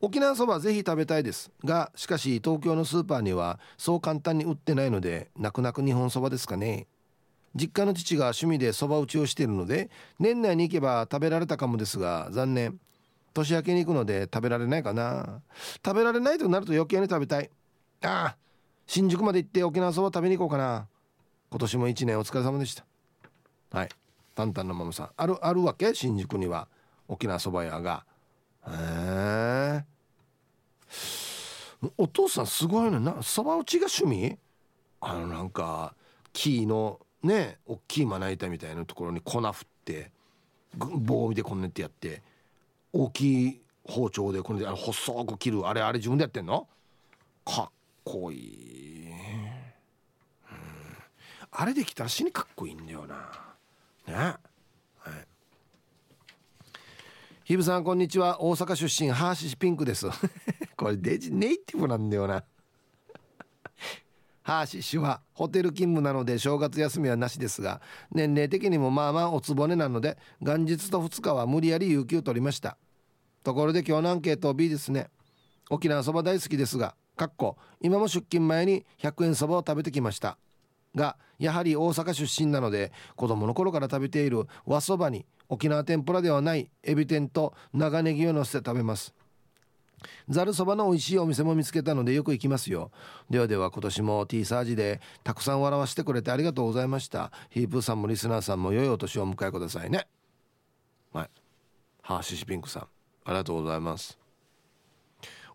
[0.00, 1.50] 沖縄そばぜひ食べたいです。
[1.64, 6.86] がしかし東京のスーパーにはそう簡単に売ってないので泣く泣く日本そばですかね。
[7.56, 12.78] 実家の父が趣味でそば打ちをしているので年内に行けば食べられたかもですが残念。
[13.34, 15.42] 年明けに行くので食べられないかな。
[15.84, 17.50] 食べられないとなると余計に食べたい。
[18.02, 18.36] ああ
[18.86, 20.86] 新宿まで行って沖縄そば食べに行こうかな。
[21.50, 22.84] 今年も1年お疲れ様でした。
[23.72, 23.88] はい。
[24.34, 25.10] タンタンのママさん。
[25.16, 25.94] あるあるわけ？
[25.94, 26.68] 新宿には。
[27.08, 28.04] 沖縄そば屋が。
[28.66, 29.84] へえ。
[31.98, 32.98] お父さんすごいね。
[33.00, 34.38] なそば打ちが趣味？
[35.00, 35.94] あのなんか
[36.32, 40.10] 木のね大きいまな板みたいなところに粉振って
[40.76, 42.22] 棒でこんなってやって
[42.92, 46.66] 大きい包丁でこれであの細く切るあれあれ自分でやってんの？
[47.44, 47.70] かっ
[48.04, 49.16] こいい、うん、
[51.52, 53.14] あれできたら死にかっこいいんだよな。
[54.08, 54.14] ね。
[54.14, 54.38] はい。
[57.44, 58.42] ひぶさんこんにちは。
[58.42, 60.08] 大阪出身ハーシピンクです。
[60.76, 62.42] これデジネイティブなんだよな。
[64.46, 67.80] ハーシ氏はホテル勤務なので正月休みはなしですが
[68.12, 72.78] 年齢的にもまあまあおつぼねなので元日と2日は無理やり有給取りました。
[73.42, 75.08] ところで今日のアンケート B ですね。
[75.68, 76.94] 沖縄そば大好きですが
[77.80, 80.38] 今も出勤前に100円そばを食べてきました。
[80.94, 89.12] がやはり大阪出身なので子供の頃から食べている和そばに沖縄天ぷらではないエビ天と長ネギをのせて食べます。
[90.28, 92.90] ざるそばの美味しいお店も見つけたのでよく行きますよ。
[93.30, 97.32] ではでは今年も T サージでたくさん笑わせてくれてありがとうございました。
[97.50, 100.06] ヒープーさんもリスナーさんも良いお年をお迎えくださいね。
[101.12, 101.30] はい。
[102.02, 102.86] ハーシシピンクさんあ
[103.30, 104.18] りがとうございます。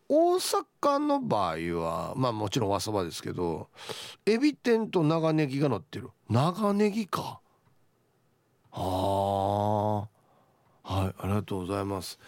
[0.09, 3.69] 大阪の場合はまあもちろん和そばですけど
[4.25, 6.09] エビ天と長ネギが乗ってる。
[6.29, 7.39] 長ネギか。
[8.71, 10.07] は
[10.83, 10.93] あ。
[10.93, 12.19] はいありがとうございます。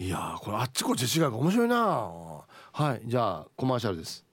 [0.00, 1.76] いやこれあっちこっち違うか面白いな。
[1.76, 4.24] はいじゃあコマーシャルです。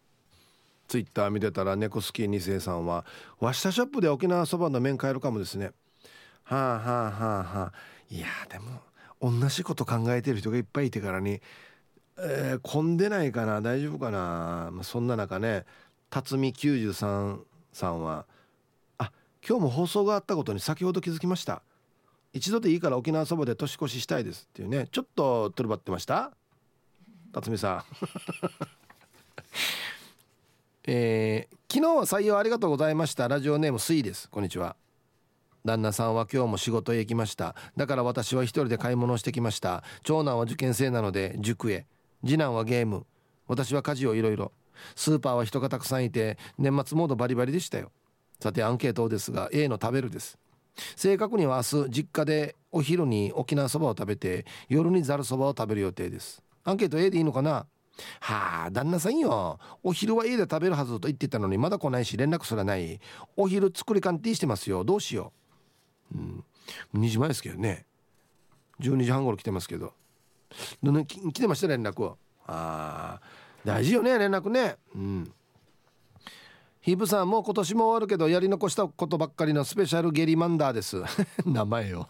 [0.87, 3.03] ツイッター見てたら猫好き2世さんは
[3.41, 5.71] 和下ショップで沖縄そばの麺買えるかもですね。
[6.43, 7.59] はあはあはあ。
[7.59, 7.73] はあ
[8.09, 8.79] いやでも
[9.19, 11.41] 同じこと考えてる人がいっぱいいてからに、
[12.17, 13.59] えー、混んでないかな。
[13.59, 15.65] 大丈夫かな、まあ、そんな中ね
[16.09, 17.39] 辰巳93
[17.73, 18.25] さんは
[18.99, 19.11] あ
[19.45, 21.61] 今日も放送があったことに先ほど気づきました。
[22.33, 26.31] 一度でいいから沖縄そばで年越ししたいですっていうねちょっとトルバってました？
[27.33, 27.83] 辰巳さん。
[30.89, 33.27] えー、昨日は採用ありがとうございました。
[33.27, 34.29] ラジオネームスイです。
[34.29, 34.77] こんにちは。
[35.65, 37.55] 旦那さんは今日も仕事へ行きました。
[37.75, 39.83] だから私は一人で買い物をしてきました。
[40.03, 41.85] 長男は受験生なので塾へ。
[42.25, 43.05] 次男はゲーム。
[43.47, 44.51] 私は家事をいろいろ
[44.95, 47.91] スーパーは人がたくさんいて年末モードバリバリでしたよ。
[48.39, 50.37] さてアンケートですが A の食べるです。
[50.95, 56.41] 正確には明日実家でお昼に沖縄そばを食べて夜にざるそばを食べる予定です。
[56.63, 57.65] アンケート A でいいのかな？
[58.19, 59.59] はあ旦那さんよ。
[59.81, 62.99] お昼は家で食べるはずと言ってたのにまだ来ないし連絡すらない。
[63.35, 64.83] お昼作り鑑定してますよ。
[64.83, 65.33] どうしよ
[66.13, 66.17] う。
[66.17, 66.43] うん。
[66.93, 67.85] 2時前ですけどね。
[68.81, 69.93] 12時半頃来てますけど。
[70.83, 72.17] ど来てました連絡を。
[72.45, 73.21] ああ
[73.65, 74.75] 大事よね連絡ね。
[74.93, 75.33] うん。
[76.87, 81.03] ヒープさんもう今年も終わるけどやり残したことばっかりのスペシャルゲリマンダーです。
[81.45, 82.07] 名前よ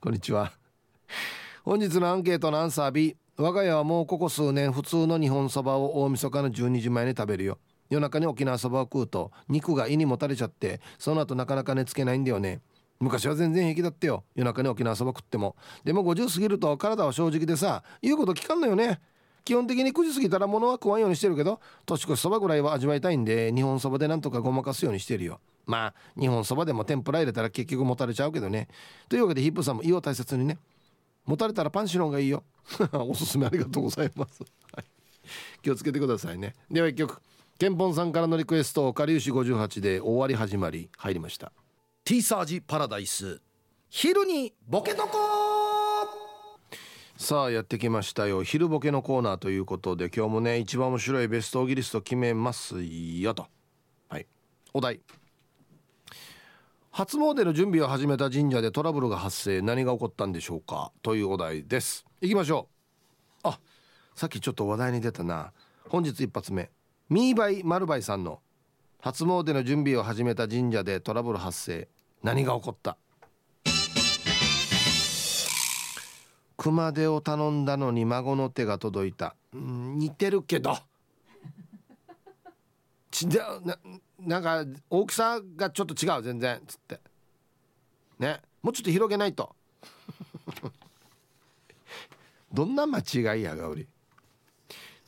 [0.00, 0.50] こんにちは。
[1.62, 7.58] 本日のアンケートのアンサー B 我が家はもうここ数年普通の日本そばを大晦日の12時前に食べるよ。
[7.90, 12.62] 夜中に沖縄そばを食うと肉が胃にもたれちゃってその後なかなか寝つけないんだよね。
[12.98, 14.24] 昔は全然平気だったよ。
[14.34, 15.54] 夜中に沖縄そば食っても。
[15.84, 19.02] でも50過ぎると体は正直でさ言うこと聞かんのよね。
[19.44, 25.40] 基本的に9時過ぎたら物は食わんようにしてるけど年越しそばぐらいは味わいたいんで日本そばでなんとかごまかすようにしてるよ。
[25.66, 28.68] まあ日本そばでも天ぷら入れたら結局もたれちゃうけどね。
[29.08, 30.58] というわけでヒップさんも胃を大切にね。
[31.24, 32.44] もたれたらパンシロンがいいよ。
[32.92, 34.42] おすすめありがとうございます、
[34.74, 34.84] はい、
[35.62, 36.54] 気をつけてくださいね。
[36.70, 37.20] では一曲。
[37.58, 41.52] ケンポンさんからのリクエスト「かりゆし58」で終わり始まり入りました。
[42.04, 43.40] T サージパラダイス。
[43.88, 45.41] 昼にボケとこ
[47.22, 48.42] さあやってきましたよ。
[48.42, 53.46] 昼ボケのコーナーということで今日もね一番面白いベストオギリスト決めますよと。
[54.08, 54.26] はい。
[54.74, 55.00] お題。
[56.90, 60.90] 初詣の準備を始めた神社でトラブルが発生何が起こったんでしょうか？
[61.00, 62.04] というお題です。
[62.20, 62.66] いきましょ
[63.44, 63.48] う。
[63.48, 63.60] あ
[64.16, 65.52] さっきちょっと話題に出たな。
[65.88, 66.72] 本日一発目。
[67.08, 68.40] ミーバイマルバイさんの
[68.98, 71.88] 初詣の準備を始めた神社でトラブル発生
[72.24, 72.98] 何が起こった？
[76.62, 80.78] 熊手を頼んだのに孫の手が届いた、似てるけど。
[83.10, 83.60] ちな
[84.20, 87.00] なんか大きさがちょっと違う全然つって。
[88.20, 88.40] ね。
[88.62, 89.56] もうちょっと広げないと。
[92.54, 93.88] どんな間違いやがおり。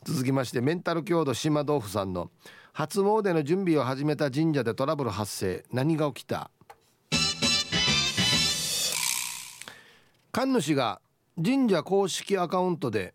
[0.03, 2.29] 続きましてメンタル強度島豆腐さんの
[2.73, 5.63] 初詣の準備を始めた神社でトラブル発生。
[5.71, 6.51] 何が起きた？
[10.33, 10.99] 神主が
[11.43, 13.13] 神社公式アカウントで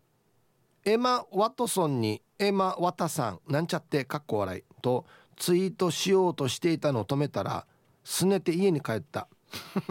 [0.85, 5.07] エマ・ワトソンにエマ・ワタさんなんちゃってかっこ笑いと
[5.37, 7.67] ツイートしようとしていたのを止めたら
[8.05, 9.29] すねて家に帰った。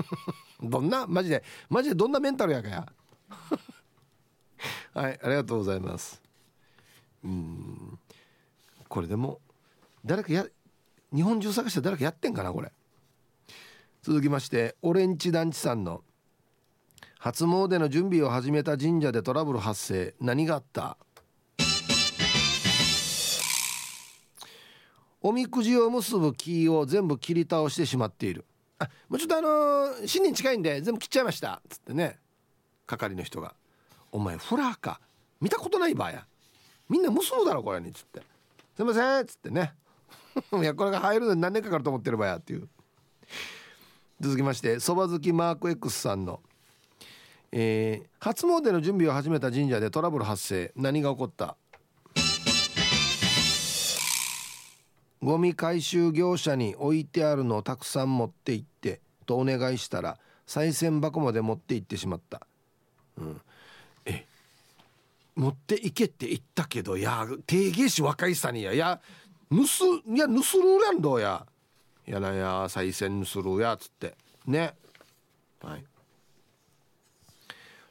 [0.61, 1.07] どんな？
[1.07, 1.43] マジで。
[1.69, 2.87] マジでどんなメンタルやかや。
[4.93, 6.21] はいありがとうございます。
[7.23, 7.99] うん。
[8.87, 9.39] これでも
[10.03, 10.45] 誰かや
[11.13, 12.71] 日本中探して誰かやってんかなこれ。
[14.01, 16.03] 続きましてオレンジ団地さんの
[17.21, 20.15] 初詣の準備を始めた神社でトラブル発生。
[20.21, 20.97] 何があった？
[25.21, 28.45] おみくじを結ぶ木を全部切り倒してしまっている。
[28.79, 31.61] あもうちょっとあのー、新年近いんで全部切っちゃいました。
[31.67, 32.19] つってね。
[32.87, 33.53] 係の人が
[34.13, 35.01] 「お前フラーか。
[35.41, 36.25] 見たことないばや。
[36.87, 38.21] みんな結ぶだろこれに」つって
[38.77, 39.73] 「すいません」っつってね。
[40.57, 42.69] いやこれが入るのに何年かかると思ってるばやっていう。
[44.21, 46.41] 続きましてそば好きマーク X さんの。
[47.51, 50.71] えー、初詣の準備を始めた神社でトラブル発生。
[50.75, 51.55] 何が起こった？
[55.21, 62.47] ゴミ回収業者に置いてあるのをたくさん持って行ってとお願いしたら賽銭箱まで持って行ってしまった、
[63.17, 63.41] うん、
[64.05, 64.25] え
[65.35, 68.73] 持って行けって言ったけどいや定義し若いさにや。
[68.73, 69.01] や
[69.51, 71.45] ぬすいやぬするやんどうや
[72.05, 74.15] やなや賽銭するやつって。
[74.47, 74.73] ね。
[75.61, 75.83] はい。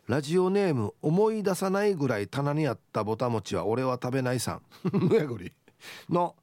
[0.08, 4.62] ラジオネーム思い出さないぐらい棚にあったぼたもちは俺は食べないさん。
[6.08, 6.34] の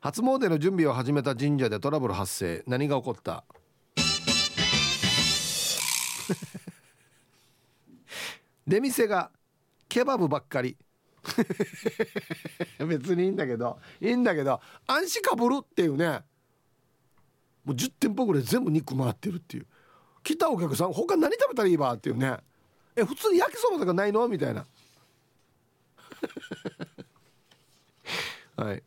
[0.00, 2.62] 初詣の準備を始めた神社でトラブル発生。
[2.68, 3.42] 何が起こった？
[8.68, 9.32] 出店が
[9.88, 10.76] ケバブばっかり。
[12.88, 16.22] 別にいいんだけどいいんだけど安心かぶるっていうね。
[17.64, 19.66] もう10店舗ぐらい全部肉回ってるっていう。
[20.22, 22.38] 来たお客さん他何食べたらいいばっていうね。
[22.98, 24.26] え普通に焼きそばとかないの？
[24.26, 24.66] みたいな。
[28.56, 28.82] はい。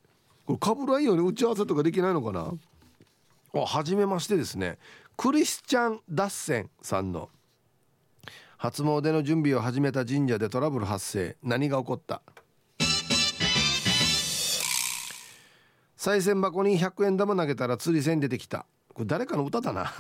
[0.46, 2.52] これかぶらんように打ち合わせとかできないのかな？
[3.54, 4.78] あ初めましてですね。
[5.16, 7.30] クリスチャン・ダッセンさんの。
[8.58, 11.38] 初詣の準備を始めた神社でトラブル発生。
[11.42, 12.22] 何が起こった？
[15.98, 18.66] 賽銭箱に100円玉投げたら釣り銭出てきた。
[18.94, 19.94] これ誰かの歌だな。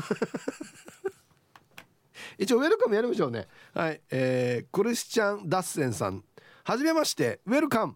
[2.41, 3.47] 一応ウェルカムやりましょうね。
[3.71, 6.23] はい、えー、クリスチャン・ダッセンさん。
[6.63, 7.39] はじめまして。
[7.45, 7.93] ウェルカム。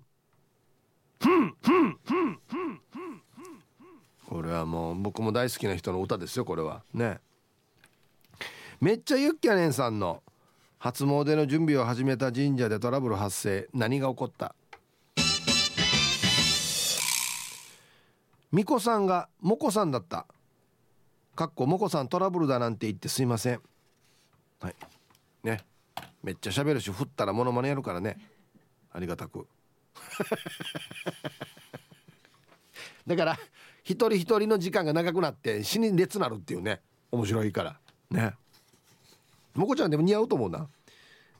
[4.29, 6.83] これはもう僕も大好きな人の歌ですよこれは。
[6.93, 7.19] ね。
[8.79, 10.21] めっちゃユッキャネンさんの。
[10.77, 13.67] 初詣の準備を始めた神社でトラブル発生。
[13.73, 14.53] 何が起こった？
[18.51, 20.27] 巫女さんがモコさんだった。
[21.35, 23.61] かっこモコさんトラブルだなんて言ってすいません。
[24.59, 24.75] はい。
[25.43, 25.61] ね。
[26.23, 28.17] めっちゃ喋るし振ったらモノマネやるからね。
[28.91, 29.47] ありがたく。
[33.05, 33.37] だから
[33.83, 36.81] 一人一人の時間が長くなって死に熱なるっていうね。
[37.11, 37.79] 面白いから。
[38.09, 38.33] ね。
[39.53, 40.67] もこちゃんでも似合うと思うな。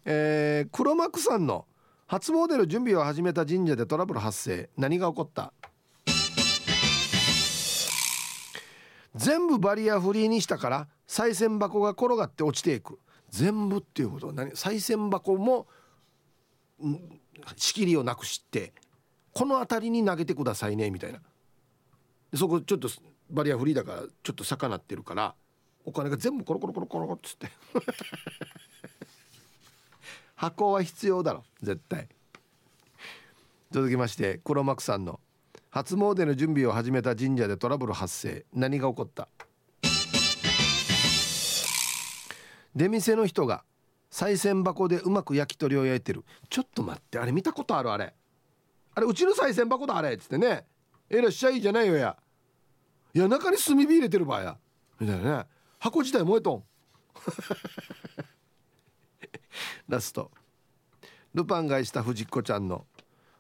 [0.06, 1.66] えー、黒幕さんの
[2.08, 4.70] 初詣の準備を始めた神社でトラブル発生。
[4.78, 5.52] 何が起こった？
[9.16, 13.00] 全部バリアフリーにしたから賽銭箱が転がって落ちていく。
[13.30, 15.68] 全部っていうことは何賽銭箱も
[17.56, 18.74] 仕切りをなくして
[19.34, 21.20] この辺りに投げてくださいねみたいな。
[22.34, 22.90] そこちょっと
[23.30, 25.36] バリアフリーだからちょっと魚ってるから
[25.86, 27.50] お金が全部コロコロコロコロっつって。
[30.36, 32.08] 箱は必要だろ絶対。
[33.72, 35.20] 続きまして黒幕さんの
[35.70, 38.46] 初詣の準備を始めた神社でトラブル発生。
[38.54, 39.28] 何が起こった？
[42.76, 43.64] 出店の人が
[44.12, 46.24] 賽銭箱でうまく焼き鳥を焼いてる。
[46.50, 48.14] ちょっと待ってあれ見たことあるあれ。
[48.94, 50.66] あれうちの賽銭箱だあれっつってね。
[51.10, 52.18] えらっしゃいじゃないよや。
[53.14, 54.58] いや中に炭火入れてる場合や。
[55.00, 55.46] みたいなね。
[55.80, 56.64] 箱自体燃えとん。
[59.88, 60.32] ラスト。
[61.34, 62.86] ルパンがした藤子ちゃんの。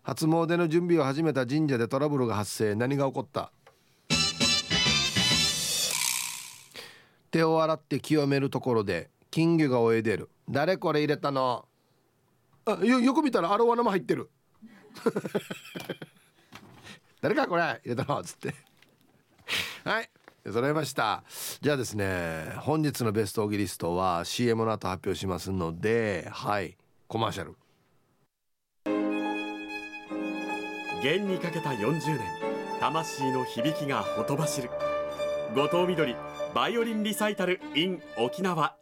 [0.03, 2.75] 初詣の準備を始めた神社でトラブルが発生。
[2.75, 3.51] 何が起こった？
[7.31, 10.29] 手を洗って清めるところで金魚が泳いでる。
[10.49, 11.67] 誰これ入れたの？
[12.65, 14.29] あよよく見たらアロワナも入ってる。
[17.19, 18.23] 誰かこれ入れたの？
[18.23, 18.55] つって。
[19.83, 20.09] はい。
[20.49, 21.25] 揃いました。
[21.59, 26.77] じゃあですね本日のベストオギリストは CM の後発表しますのではい。
[27.09, 27.57] コマーシャル。
[31.03, 32.19] 弦にかけた40年。
[32.79, 34.69] 魂の響きがほとばしる。
[35.53, 36.15] 後藤みどり
[36.53, 38.77] バイオリンリサイタル in 沖縄。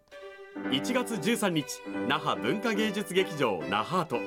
[0.55, 4.17] 1月13日那覇文化芸術劇場那覇と。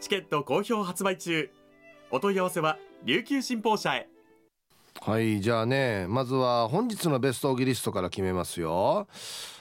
[0.00, 1.50] チケット好評発売中。
[2.10, 4.08] お問い合わせは琉球新報社へ。
[5.00, 9.06] はいじゃあねまずは本日のベストオギリストから決めますよ。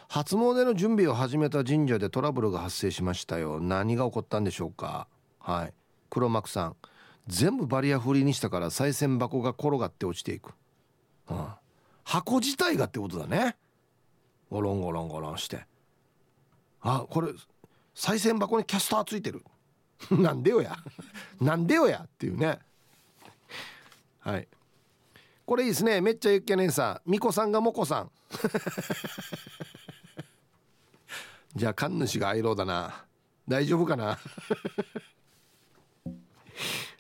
[0.10, 3.60] 初詣の準備を始めた神社でトラブルが発生しましたよ。
[3.60, 5.08] 何が起こったんでしょうか。
[5.40, 5.74] はい。
[6.10, 6.76] 黒幕さん
[7.28, 10.54] 全部バリアフリーにしたから賽銭箱が転がって落ちていく、
[11.30, 11.48] うん、
[12.04, 13.56] 箱自体がってことだね。
[14.50, 15.71] ゴロンゴロンゴロンして。
[16.82, 17.30] あこれ
[17.96, 19.44] 賽銭箱にキャスターついてる。
[20.12, 20.78] なんでよや。
[21.40, 22.04] なんでよや。
[22.06, 22.60] っていうね。
[24.20, 24.48] はい。
[25.46, 26.02] これいいですね。
[26.02, 27.10] めっちゃゆっけねんさん。
[27.10, 28.12] みこさんがもこさん。
[31.56, 33.06] じゃあ神主が愛郎だな。
[33.48, 34.18] 大丈夫かな。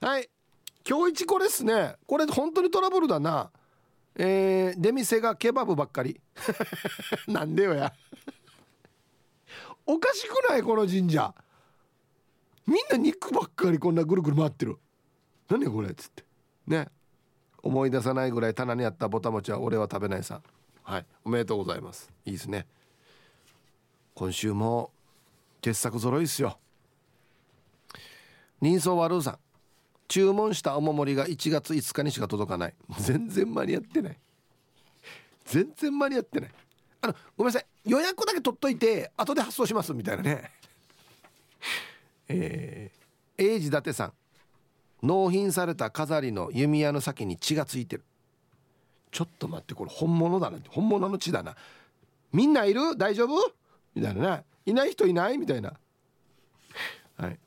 [0.01, 0.29] はい。
[0.87, 1.95] 今日一これっすね。
[2.05, 3.51] これ本当にトラブルだな。
[4.15, 6.19] えー、出店がケバブばっかり。
[7.27, 7.93] なんでよや。
[9.85, 10.63] おかしくない？
[10.63, 11.33] この神社。
[12.67, 14.77] みんな肉ばっかりこんなぐるぐる回ってる。
[15.49, 15.89] 何これ？
[15.89, 16.23] っつって。
[16.67, 16.87] ね。
[17.63, 20.41] 思い出さないぐらい棚にあったぼたもちは俺は食べないさ。
[20.83, 21.05] はい。
[21.23, 22.11] おめでとうございます。
[22.25, 22.65] いいですね。
[24.13, 24.91] 今週も
[25.61, 26.57] 傑作揃いっすよ。
[28.61, 29.37] 人相悪うさん。
[30.07, 32.73] 注文したお守りが1月5日にしか届かない。
[32.99, 34.19] 全然間に合ってない。
[35.45, 36.51] 全然間に合ってない。
[37.01, 37.65] あのごめんなさい。
[37.89, 40.51] 予約だけ取っといて後で発送しますみたいなね。
[42.27, 44.13] えー、英治伊達さん
[45.03, 48.03] 納品された飾りの弓矢の先に血がついてる。
[49.11, 51.55] ちょっと待ってこれ本物だな本物の血だな。
[52.31, 52.95] みんないる？
[52.95, 53.51] 大丈夫？
[53.95, 54.43] みたいなね。
[54.65, 55.37] いない人いない？
[55.37, 55.73] みたいな。
[57.17, 57.39] はい。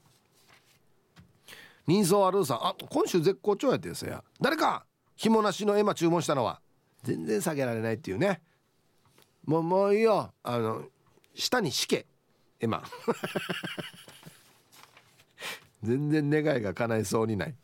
[1.87, 4.25] 人相あるさんあ今週絶好調やってさや。
[4.41, 4.85] 誰か？
[5.17, 6.61] 紐なしの絵馬注文したのは。
[7.05, 8.43] 全然下げられないっていうね。
[9.47, 10.33] もうもういいよ。
[10.43, 10.85] あの
[11.35, 12.07] 下に敷け。
[12.61, 12.83] 絵馬
[15.83, 17.55] 全然願いが叶いそうにない。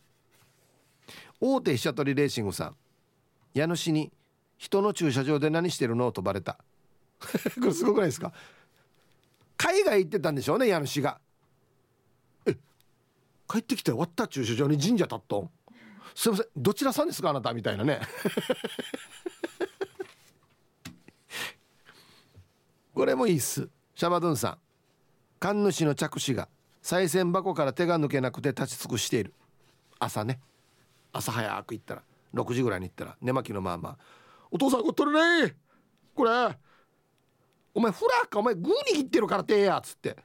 [1.40, 2.76] 大手飛車取りレーシングさん。
[3.54, 4.12] 家主に
[4.58, 6.12] 人の駐車場で何してるの？
[6.12, 6.58] とバレた。
[7.20, 7.28] こ
[7.66, 8.32] れすごくないですか？
[9.56, 11.18] 海外行ってたんでしょうね家主が。
[12.46, 12.56] え
[13.48, 15.50] 帰ってきて終わった駐車場に神社立っとん？
[16.14, 17.54] すいませんどちらさんですかあなた？
[17.54, 18.00] みたいなね。
[22.94, 23.68] これもいいっす。
[23.94, 24.58] シャバドゥンさん。
[25.38, 26.48] 神主の着手が
[26.82, 29.34] 賽銭箱から手が抜けなくて立ち尽くしている。
[29.98, 30.40] 朝ね。
[31.12, 32.02] 朝早く行ったら
[32.34, 33.98] 6時ぐらいに行ったら寝巻きのまま
[34.50, 35.56] 「お父さんこれ取れね。
[36.14, 36.30] これ。
[37.72, 38.40] お前フラーか？
[38.40, 40.16] お前グー握ってるからてや」っつって。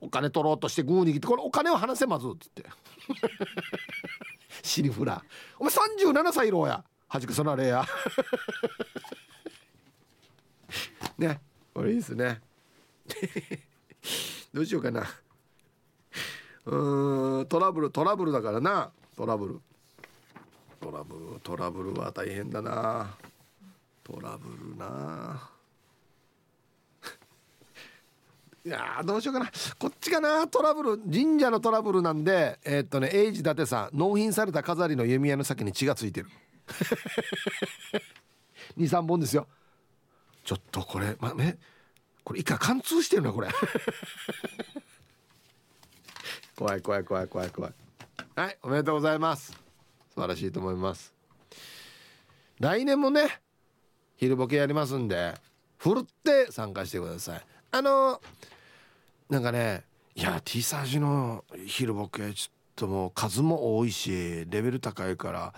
[0.00, 2.64] お金取ろうとしてグー握ってこれお金を離せまずっつって。
[4.62, 5.22] シリフラー。
[5.58, 6.84] お前37歳ろうや。
[7.08, 7.84] はじくそなれや。
[11.18, 11.40] ね。
[11.78, 12.40] これいいですね。
[14.52, 15.06] どうしようかな。
[16.66, 18.90] うんトラブルトラブルだからな。
[19.16, 19.60] トラブル。
[20.80, 23.16] トラブルトラブルは大変だな。
[24.02, 25.50] トラブルな。
[28.66, 29.52] いやどうしようかな。
[29.78, 30.48] こっちかな。
[30.48, 36.28] トラブル神社のトラブルなんでえー、っとね英治伊達さん納品された飾りの弓矢の先に血がついてる。
[38.76, 39.46] 23本ですよ。
[40.48, 41.58] ちょっとこれまね
[42.24, 43.48] これいか貫通してるなこれ。
[46.56, 47.74] 怖い怖い怖い怖い怖い。
[48.34, 49.52] はいおめでとうございます。
[50.14, 51.12] 素晴らしいと思います。
[52.60, 53.42] 来年もね
[54.16, 55.34] 昼ボケやりますんで
[55.76, 57.42] ふるって参加してください。
[57.72, 58.22] あの
[59.28, 59.84] なんかね
[60.14, 65.52] いや T サージの昼ボケちょっともう数も多いしレベル高いから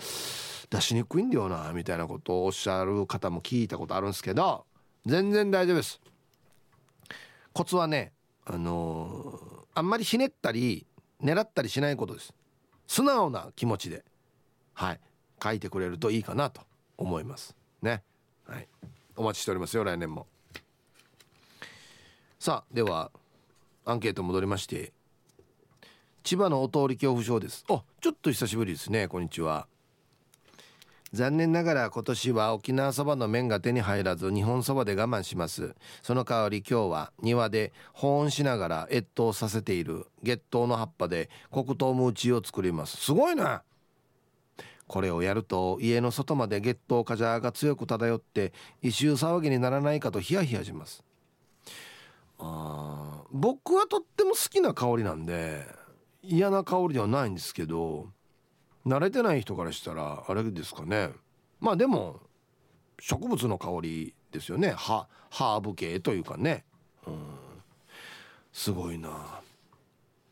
[0.68, 4.66] 出しにくいんだよなみたいなことをおっしゃる方も聞いたことあるんですけど
[5.06, 6.00] 全然大丈夫です。
[7.52, 8.12] コツはね
[8.44, 10.86] あのー、あんまりひねったり
[11.22, 12.34] 狙ったりしないことです。
[12.86, 14.04] 素直な気持ちで
[14.74, 15.00] はい
[15.42, 16.62] 書いてくれるといいかなと
[16.96, 17.56] 思います。
[17.82, 18.02] ね
[18.46, 18.68] はい。
[19.16, 20.26] お待ちしておりますよ来年も。
[22.38, 23.10] さあでは
[23.84, 24.92] アンケート戻りまして
[26.22, 27.64] 千葉のお通り恐怖症です。
[27.68, 29.66] おちょっと久しぶりですねこんにちは。
[31.12, 35.74] 残念ながら今年は沖縄そばの麺が手に入らず日本そばで我慢します。
[36.02, 42.96] その代わり今日は庭で保温しながら越冬させている月桃の葉っぱで黒糖ムーチを作ります。
[42.96, 43.62] すごいな
[44.86, 48.52] これをやると家の外まで月桃カジャーが強く漂って
[48.82, 51.02] 異臭騒ぎにならないかとヒヤヒヤします。
[52.38, 55.66] あ僕はとっても好きな香りなんで
[56.22, 58.08] 嫌な香りではないんですけど
[58.86, 61.10] 慣れてない人からしたらあれですかね。
[61.60, 62.20] まあでも
[62.98, 64.70] 植物の香りですよね。
[64.70, 66.64] ハハーブ系というかね。
[67.06, 67.14] うん。
[68.52, 69.40] すごいな。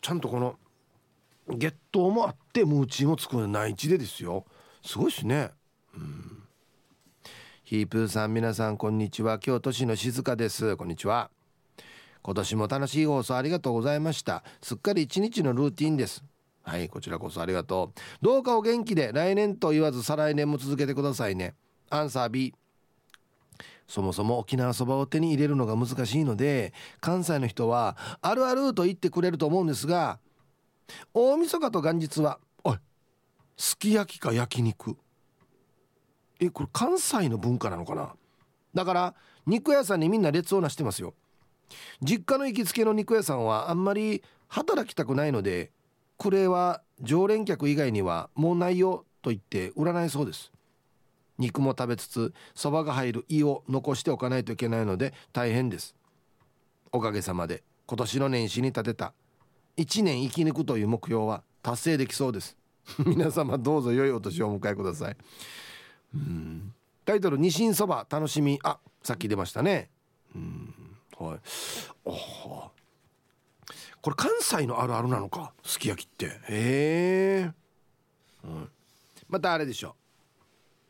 [0.01, 0.57] ちゃんとこの
[1.49, 4.45] 月桃もあってムーチーも作る内地でですよ。
[4.85, 5.51] すごいですね。
[5.95, 6.43] うん。
[7.65, 9.39] ヒープーさん皆さんこんにちは。
[9.39, 10.77] 京都市の静香です。
[10.77, 11.31] こんにちは。
[12.23, 14.43] 今年も楽しい放送ありがとうございました。
[14.63, 16.25] すっかり一日のルーティンです。
[16.69, 18.01] はいこちらこそありがとう。
[18.21, 21.55] どうかお元気で来年と言わず再来年も続けてくださいね。
[21.89, 22.55] アンサー B
[23.87, 30.19] そもそも沖縄そばを手に入れるのが難しいので関西の人はあるあると言ってくれると思うんですが
[31.15, 32.77] 大晦日と元日はおい
[33.57, 34.95] すき焼きか焼肉。
[36.39, 38.15] えこれ関西の文化なのかな？
[38.75, 39.15] だから
[39.47, 41.15] 肉屋さんにみんな列をなしてますよ。
[42.03, 45.71] 実家の行きつけの肉屋さんはあんまり働きたくないので
[46.19, 50.53] これは常連客以外にはもうないよと言って売らないそうです。
[51.39, 55.95] 肉も食べつつそばが入る胃を残しておかないといけないので大変です。
[56.91, 59.15] おかげさまで今年の年始に立てた
[59.77, 62.57] 1年生き抜くという目標は達成できそうです。
[63.07, 65.17] 皆様どうぞ良いお年をお迎えください。
[66.15, 66.75] うん。
[67.05, 69.89] タイトル「ニシンそば楽しみ」あさっき出ましたね。
[70.35, 70.75] うん。
[71.17, 71.41] はい。
[72.05, 72.78] お
[74.01, 75.53] これ関西のあるあるなのか？
[75.65, 76.27] すき焼きって。
[76.27, 77.53] へえ、
[78.45, 78.71] うん、
[79.29, 79.97] またあれでしょ。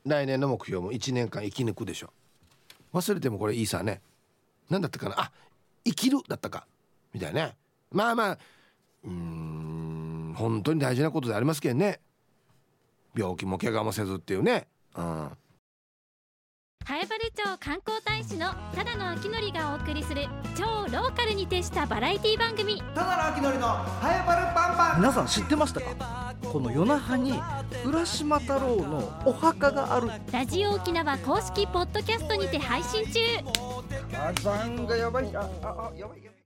[0.05, 2.13] 来年の目標も1年間生き抜くでしょ。
[2.93, 4.01] 忘れてもこれいいさね。
[4.71, 5.21] 何だったかな？
[5.21, 5.33] あ
[5.85, 6.67] 生きるだったか。
[7.13, 7.55] みたいな
[7.91, 8.39] まあまあ。
[9.05, 10.35] うん。
[10.37, 12.01] 本当に大事なことでありますけどね。
[13.17, 14.67] 病気も怪我もせずっていうね。
[14.95, 15.31] うん。
[16.87, 20.27] 南原町観光大使のただの秋のがお送りする
[20.57, 22.83] 超ローカルに徹したバラエティ番組。
[22.95, 25.01] ただの秋のりのハエバルパンパン。
[25.01, 26.35] 皆さん知ってましたか？
[26.51, 27.35] この与那覇に
[27.85, 30.11] 浦島太郎のお墓がある。
[30.33, 33.21] ラジオ沖縄公式ポッドキャストにて配信中。
[34.11, 35.31] 火山がやばい。
[35.37, 36.38] ああやばい